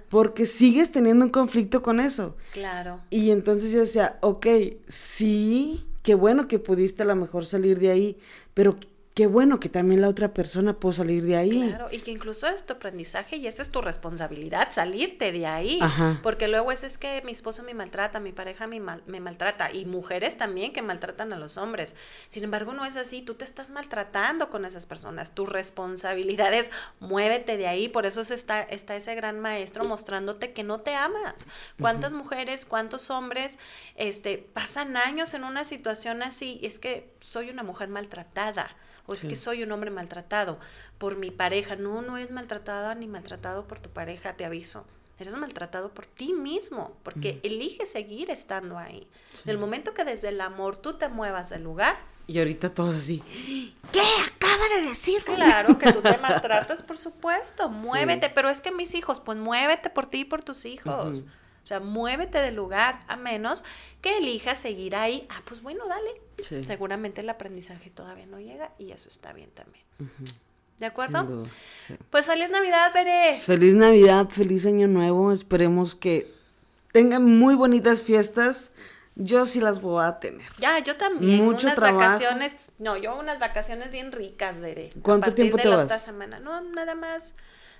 porque 0.09 0.45
sigues 0.45 0.91
teniendo 0.91 1.25
un 1.25 1.31
conflicto 1.31 1.81
con 1.81 1.99
eso. 1.99 2.35
Claro. 2.51 2.99
Y 3.09 3.31
entonces 3.31 3.71
yo 3.71 3.79
decía, 3.79 4.17
ok, 4.21 4.47
sí, 4.87 5.85
qué 6.01 6.15
bueno 6.15 6.47
que 6.47 6.59
pudiste 6.59 7.03
a 7.03 7.05
lo 7.05 7.15
mejor 7.15 7.45
salir 7.45 7.79
de 7.79 7.91
ahí, 7.91 8.17
pero 8.53 8.77
qué 9.13 9.27
bueno 9.27 9.59
que 9.59 9.69
también 9.69 10.01
la 10.01 10.09
otra 10.09 10.33
persona 10.33 10.73
puede 10.73 10.95
salir 10.95 11.23
de 11.23 11.35
ahí. 11.35 11.69
Claro, 11.69 11.87
y 11.91 11.99
que 11.99 12.11
incluso 12.11 12.47
es 12.47 12.65
tu 12.65 12.73
aprendizaje 12.73 13.35
y 13.37 13.45
esa 13.45 13.61
es 13.61 13.69
tu 13.69 13.81
responsabilidad, 13.81 14.71
salirte 14.71 15.31
de 15.31 15.45
ahí. 15.45 15.79
Porque 16.23 16.47
luego 16.47 16.71
es, 16.71 16.83
es 16.83 16.97
que 16.97 17.21
mi 17.23 17.31
esposo 17.31 17.61
me 17.63 17.75
maltrata, 17.75 18.19
mi 18.19 18.31
pareja 18.31 18.65
me, 18.65 18.79
me 18.79 19.19
maltrata, 19.19 19.71
y 19.71 19.85
mujeres 19.85 20.37
también 20.37 20.73
que 20.73 20.81
maltratan 20.81 21.31
a 21.31 21.37
los 21.37 21.57
hombres. 21.57 21.95
Sin 22.27 22.43
embargo, 22.43 22.73
no 22.73 22.85
es 22.85 22.97
así, 22.97 23.21
tú 23.21 23.35
te 23.35 23.45
estás 23.45 23.69
maltratando 23.69 24.49
con 24.49 24.65
esas 24.65 24.87
personas. 24.87 25.35
Tu 25.35 25.45
responsabilidad 25.45 26.53
es 26.53 26.71
muévete 26.99 27.57
de 27.57 27.67
ahí, 27.67 27.89
por 27.89 28.07
eso 28.07 28.21
está, 28.21 28.63
está 28.63 28.95
ese 28.95 29.13
gran 29.13 29.39
maestro 29.39 29.83
mostrándote 29.83 30.53
que 30.53 30.63
no 30.63 30.79
te 30.79 30.95
amas. 30.95 31.47
¿Cuántas 31.79 32.13
mujeres, 32.13 32.65
cuántos 32.65 33.11
hombres 33.11 33.59
este, 33.95 34.37
pasan 34.37 34.97
años 34.97 35.35
en 35.35 35.43
una 35.43 35.65
situación 35.65 36.23
así? 36.23 36.59
Es 36.63 36.79
que 36.79 37.13
soy 37.19 37.51
una 37.51 37.61
mujer 37.61 37.89
maltratada 37.89 38.75
o 39.05 39.13
es 39.13 39.25
que 39.25 39.35
soy 39.35 39.63
un 39.63 39.71
hombre 39.71 39.91
maltratado 39.91 40.59
por 40.97 41.17
mi 41.17 41.31
pareja. 41.31 41.75
No, 41.75 42.01
no 42.01 42.17
es 42.17 42.31
maltratada 42.31 42.95
ni 42.95 43.07
maltratado 43.07 43.67
por 43.67 43.79
tu 43.79 43.89
pareja, 43.89 44.33
te 44.33 44.45
aviso. 44.45 44.85
Eres 45.19 45.35
maltratado 45.35 45.89
por 45.89 46.05
ti 46.05 46.33
mismo, 46.33 46.97
porque 47.03 47.39
eliges 47.43 47.91
seguir 47.91 48.31
estando 48.31 48.77
ahí. 48.77 49.07
En 49.43 49.51
el 49.51 49.57
momento 49.57 49.93
que 49.93 50.03
desde 50.03 50.29
el 50.29 50.41
amor 50.41 50.77
tú 50.77 50.93
te 50.93 51.07
muevas 51.07 51.49
del 51.49 51.63
lugar. 51.63 51.97
Y 52.25 52.39
ahorita 52.39 52.73
todos 52.73 52.95
así. 52.95 53.21
¿Qué 53.91 54.01
acaba 54.25 54.63
de 54.75 54.87
decir? 54.87 55.23
Claro, 55.23 55.77
que 55.77 55.91
tú 55.91 56.01
te 56.01 56.17
maltratas, 56.21 56.81
por 56.81 56.97
supuesto. 56.97 57.69
Muévete. 57.69 58.29
Pero 58.29 58.49
es 58.49 58.61
que 58.61 58.71
mis 58.71 58.95
hijos, 58.95 59.19
pues 59.19 59.37
muévete 59.37 59.89
por 59.89 60.07
ti 60.07 60.19
y 60.19 60.25
por 60.25 60.43
tus 60.43 60.65
hijos. 60.65 61.25
O 61.63 61.67
sea, 61.67 61.79
muévete 61.79 62.39
del 62.39 62.55
lugar, 62.55 63.01
a 63.07 63.15
menos 63.15 63.63
que 64.01 64.17
elijas 64.17 64.57
seguir 64.57 64.95
ahí. 64.95 65.27
Ah, 65.29 65.41
pues 65.45 65.61
bueno, 65.61 65.87
dale. 65.87 66.22
Seguramente 66.41 67.21
el 67.21 67.29
aprendizaje 67.29 67.89
todavía 67.89 68.25
no 68.25 68.39
llega 68.39 68.71
y 68.77 68.91
eso 68.91 69.07
está 69.07 69.33
bien 69.33 69.49
también. 69.51 69.85
¿De 70.79 70.87
acuerdo? 70.87 71.43
Pues 72.09 72.25
feliz 72.25 72.49
Navidad, 72.49 72.91
Bere. 72.93 73.39
Feliz 73.39 73.75
Navidad, 73.75 74.29
feliz 74.29 74.65
Año 74.65 74.87
Nuevo. 74.87 75.31
Esperemos 75.31 75.95
que 75.95 76.33
tengan 76.91 77.23
muy 77.23 77.55
bonitas 77.55 78.01
fiestas. 78.01 78.71
Yo 79.15 79.45
sí 79.45 79.61
las 79.61 79.81
voy 79.81 80.03
a 80.03 80.19
tener. 80.19 80.47
Ya, 80.57 80.79
yo 80.79 80.97
también. 80.97 81.43
Mucho 81.43 81.67
unas 81.67 81.79
vacaciones, 81.79 82.71
no, 82.79 82.97
yo 82.97 83.17
unas 83.17 83.39
vacaciones 83.39 83.91
bien 83.91 84.11
ricas, 84.11 84.59
Veré. 84.59 84.91
¿Cuánto 85.03 85.33
tiempo 85.33 85.57
te 85.57 85.67
vas? 85.67 85.83
Esta 85.83 85.99
semana, 85.99 86.39
no, 86.39 86.59
nada 86.61 86.95
más 86.95 87.35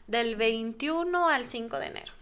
del 0.08 0.36
21 0.36 1.28
al 1.28 1.48
5 1.48 1.80
de 1.80 1.86
enero. 1.88 2.14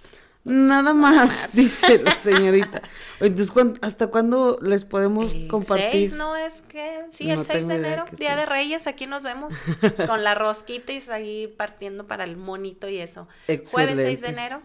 Nada 0.43 0.93
más, 0.93 1.53
dice 1.53 1.99
la 1.99 2.15
señorita. 2.15 2.81
Entonces, 3.19 3.53
¿hasta 3.81 4.07
cuándo 4.07 4.57
les 4.61 4.85
podemos 4.85 5.33
el 5.33 5.47
compartir? 5.47 6.09
6, 6.09 6.13
¿no? 6.13 6.35
Es 6.35 6.61
que, 6.61 7.05
sí, 7.09 7.29
el 7.29 7.43
6 7.43 7.67
de 7.67 7.75
enero, 7.75 8.05
Día 8.17 8.35
de 8.35 8.45
Reyes, 8.45 8.87
aquí 8.87 9.05
nos 9.05 9.23
vemos 9.23 9.53
con 10.07 10.23
la 10.23 10.33
rosquita 10.33 10.93
y 10.93 11.03
ahí 11.11 11.47
partiendo 11.47 12.07
para 12.07 12.23
el 12.23 12.37
monito 12.37 12.89
y 12.89 12.97
eso. 12.97 13.27
Excelente. 13.47 13.93
Jueves 13.93 13.99
6 13.99 14.21
de 14.21 14.27
enero. 14.27 14.61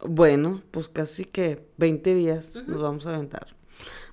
Bueno, 0.00 0.62
pues 0.72 0.88
casi 0.88 1.24
que 1.24 1.64
20 1.76 2.14
días 2.14 2.64
nos 2.66 2.82
vamos 2.82 3.06
a 3.06 3.10
aventar. 3.10 3.54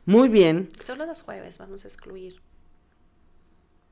Muy 0.05 0.29
bien. 0.29 0.69
Solo 0.79 1.05
dos 1.07 1.21
jueves 1.21 1.57
vamos 1.57 1.85
a 1.85 1.87
excluir. 1.87 2.41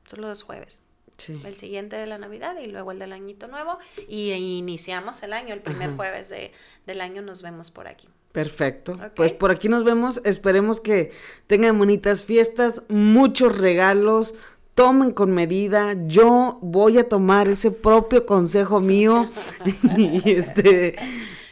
Solo 0.06 0.28
dos 0.28 0.44
jueves. 0.44 0.87
Sí. 1.18 1.42
El 1.44 1.58
siguiente 1.58 1.96
de 1.96 2.06
la 2.06 2.18
Navidad 2.18 2.56
y 2.62 2.68
luego 2.68 2.92
el 2.92 3.00
del 3.00 3.12
Añito 3.12 3.48
Nuevo. 3.48 3.80
Y 4.08 4.32
iniciamos 4.32 5.24
el 5.24 5.34
año, 5.34 5.54
el 5.54 5.62
primer 5.62 5.96
jueves 5.96 6.30
de, 6.30 6.52
del 6.86 7.02
año 7.02 7.22
nos 7.22 7.42
vemos 7.42 7.72
por 7.72 7.88
aquí. 7.88 8.08
Perfecto. 8.32 8.96
Pues 9.16 9.34
por 9.34 9.50
aquí 9.50 9.68
nos 9.68 9.84
vemos. 9.84 10.22
Esperemos 10.24 10.80
que 10.80 11.12
tengan 11.48 11.78
bonitas 11.80 12.22
fiestas, 12.22 12.84
muchos 12.88 13.58
regalos. 13.58 14.36
Tomen 14.76 15.12
con 15.12 15.32
medida. 15.32 15.96
Yo 16.06 16.60
voy 16.62 17.00
a 17.00 17.10
tomar 17.10 17.48
ese 17.48 17.72
propio 17.72 18.28
consejo 18.28 18.80
mío. 18.80 19.28
y 19.98 20.22
este. 20.30 20.96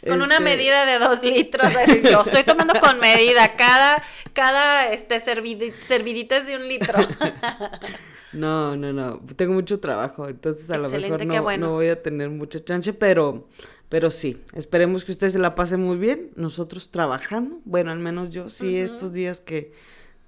Con 0.05 0.21
una 0.21 0.35
este 0.35 0.43
medida 0.43 0.85
de 0.85 0.99
dos 0.99 1.23
litros. 1.23 1.73
yo 2.03 2.21
estoy 2.21 2.43
tomando 2.43 2.79
con 2.79 2.99
medida. 2.99 3.55
Cada, 3.55 4.03
cada 4.33 4.91
este, 4.91 5.19
servidita 5.19 6.37
es 6.37 6.45
de 6.45 6.55
un 6.55 6.67
litro. 6.67 6.99
No, 8.35 8.75
no, 8.75 8.93
no. 8.93 9.19
Tengo 9.35 9.53
mucho 9.53 9.79
trabajo, 9.79 10.27
entonces 10.27 10.69
a 10.69 10.77
lo 10.77 10.89
mejor 10.89 11.25
no, 11.25 11.57
no, 11.57 11.71
voy 11.71 11.87
a 11.87 12.01
tener 12.01 12.29
mucha 12.29 12.63
chance, 12.63 12.93
pero, 12.93 13.47
pero 13.89 14.11
sí. 14.11 14.41
Esperemos 14.53 15.05
que 15.05 15.11
ustedes 15.11 15.33
se 15.33 15.39
la 15.39 15.55
pasen 15.55 15.81
muy 15.81 15.97
bien. 15.97 16.31
Nosotros 16.35 16.91
trabajando. 16.91 17.59
Bueno, 17.65 17.91
al 17.91 17.99
menos 17.99 18.31
yo 18.31 18.49
sí, 18.49 18.77
estos 18.77 19.13
días 19.13 19.41
que 19.41 19.71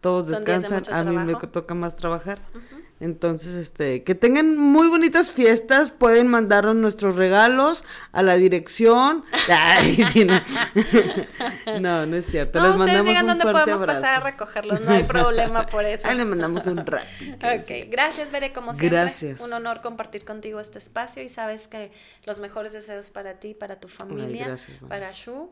todos 0.02 0.30
descansan, 0.30 0.84
a 0.92 1.04
mí 1.04 1.18
me 1.18 1.36
toca 1.36 1.74
más 1.74 1.96
trabajar. 1.96 2.40
Entonces, 3.00 3.54
este, 3.54 4.04
que 4.04 4.16
tengan 4.16 4.58
muy 4.58 4.88
bonitas 4.88 5.32
fiestas, 5.32 5.92
pueden 5.92 6.28
mandarnos 6.28 6.76
nuestros 6.76 7.16
regalos 7.16 7.84
a 8.12 8.24
la 8.24 8.36
dirección. 8.36 9.24
Ay, 9.50 9.96
sí, 10.12 10.26
no. 10.26 10.42
no. 11.80 12.06
no, 12.08 12.18
es 12.18 12.26
cierto. 12.26 12.60
No, 12.60 12.72
Les 12.72 12.82
ustedes 12.82 13.06
digan 13.06 13.28
dónde 13.28 13.44
podemos 13.44 13.84
pasar 13.84 14.22
a 14.22 14.24
recogerlos, 14.24 14.82
no 14.82 14.92
hay 14.92 15.04
problema 15.04 15.68
por 15.68 15.86
eso. 15.86 16.08
Ahí 16.08 16.18
le 16.18 16.26
mandamos 16.26 16.66
un 16.66 16.78
rap. 16.86 17.04
ok, 17.36 17.90
gracias, 17.90 18.32
Veré, 18.32 18.52
como 18.52 18.74
siempre. 18.74 18.98
Gracias. 18.98 19.42
Un 19.42 19.54
honor 19.54 19.82
compartir 19.82 20.26
contigo 20.26 20.60
este 20.60 20.80
espacio 20.80 21.22
y 21.22 21.30
sabes 21.30 21.68
que 21.68 21.92
los 22.26 22.40
mejores 22.40 22.74
deseos 22.74 23.12
para 23.12 23.36
ti, 23.40 23.54
para 23.54 23.80
tu 23.80 23.88
familia, 23.88 24.56
para 24.90 25.12
Shu 25.12 25.52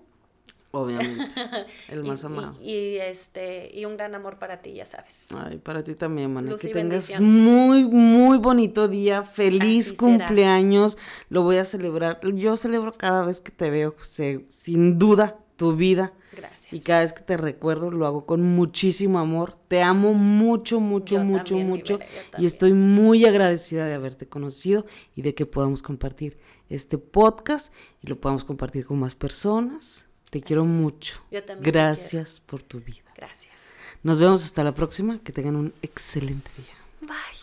Obviamente. 0.75 1.23
El 1.87 2.03
más 2.03 2.25
amado. 2.25 2.57
Y, 2.61 2.97
este, 2.97 3.71
y 3.73 3.85
un 3.85 3.95
gran 3.95 4.13
amor 4.13 4.39
para 4.39 4.61
ti, 4.61 4.73
ya 4.73 4.85
sabes. 4.85 5.27
Ay, 5.33 5.57
para 5.57 5.85
ti 5.85 5.95
también, 5.95 6.33
man. 6.33 6.53
que 6.59 6.67
tengas 6.67 7.17
muy, 7.21 7.85
muy 7.85 8.37
bonito 8.39 8.89
día. 8.89 9.23
Feliz 9.23 9.93
cumpleaños. 9.93 10.97
Lo 11.29 11.43
voy 11.43 11.57
a 11.57 11.65
celebrar. 11.65 12.19
Yo 12.33 12.57
celebro 12.57 12.91
cada 12.91 13.25
vez 13.25 13.39
que 13.39 13.53
te 13.53 13.69
veo, 13.69 13.95
sin 14.01 14.99
duda, 14.99 15.39
tu 15.55 15.77
vida. 15.77 16.11
Gracias. 16.35 16.73
Y 16.73 16.81
cada 16.81 16.99
vez 16.99 17.13
que 17.13 17.23
te 17.23 17.37
recuerdo, 17.37 17.89
lo 17.89 18.05
hago 18.05 18.25
con 18.25 18.43
muchísimo 18.43 19.19
amor. 19.19 19.57
Te 19.69 19.81
amo 19.81 20.13
mucho, 20.13 20.81
mucho, 20.81 21.19
mucho, 21.19 21.55
mucho. 21.55 21.99
y 22.37 22.45
estoy 22.45 22.73
muy 22.73 23.23
agradecida 23.23 23.85
de 23.85 23.93
haberte 23.93 24.27
conocido 24.27 24.85
y 25.15 25.21
de 25.21 25.33
que 25.33 25.45
podamos 25.45 25.81
compartir 25.81 26.37
este 26.67 26.97
podcast 26.97 27.73
y 28.01 28.07
lo 28.07 28.19
podamos 28.19 28.43
compartir 28.43 28.85
con 28.85 28.99
más 28.99 29.15
personas 29.15 30.04
te 30.35 30.41
quiero 30.41 30.65
mucho. 30.65 31.21
Yo 31.31 31.41
también. 31.45 31.71
Gracias 31.71 32.41
por 32.41 32.61
tu 32.61 32.81
vida. 32.81 33.05
Gracias. 33.15 33.79
Nos 34.03 34.19
vemos 34.19 34.43
hasta 34.43 34.65
la 34.65 34.73
próxima. 34.73 35.17
Que 35.19 35.31
tengan 35.31 35.55
un 35.55 35.73
excelente 35.81 36.51
día. 36.57 36.75
Bye. 36.99 37.34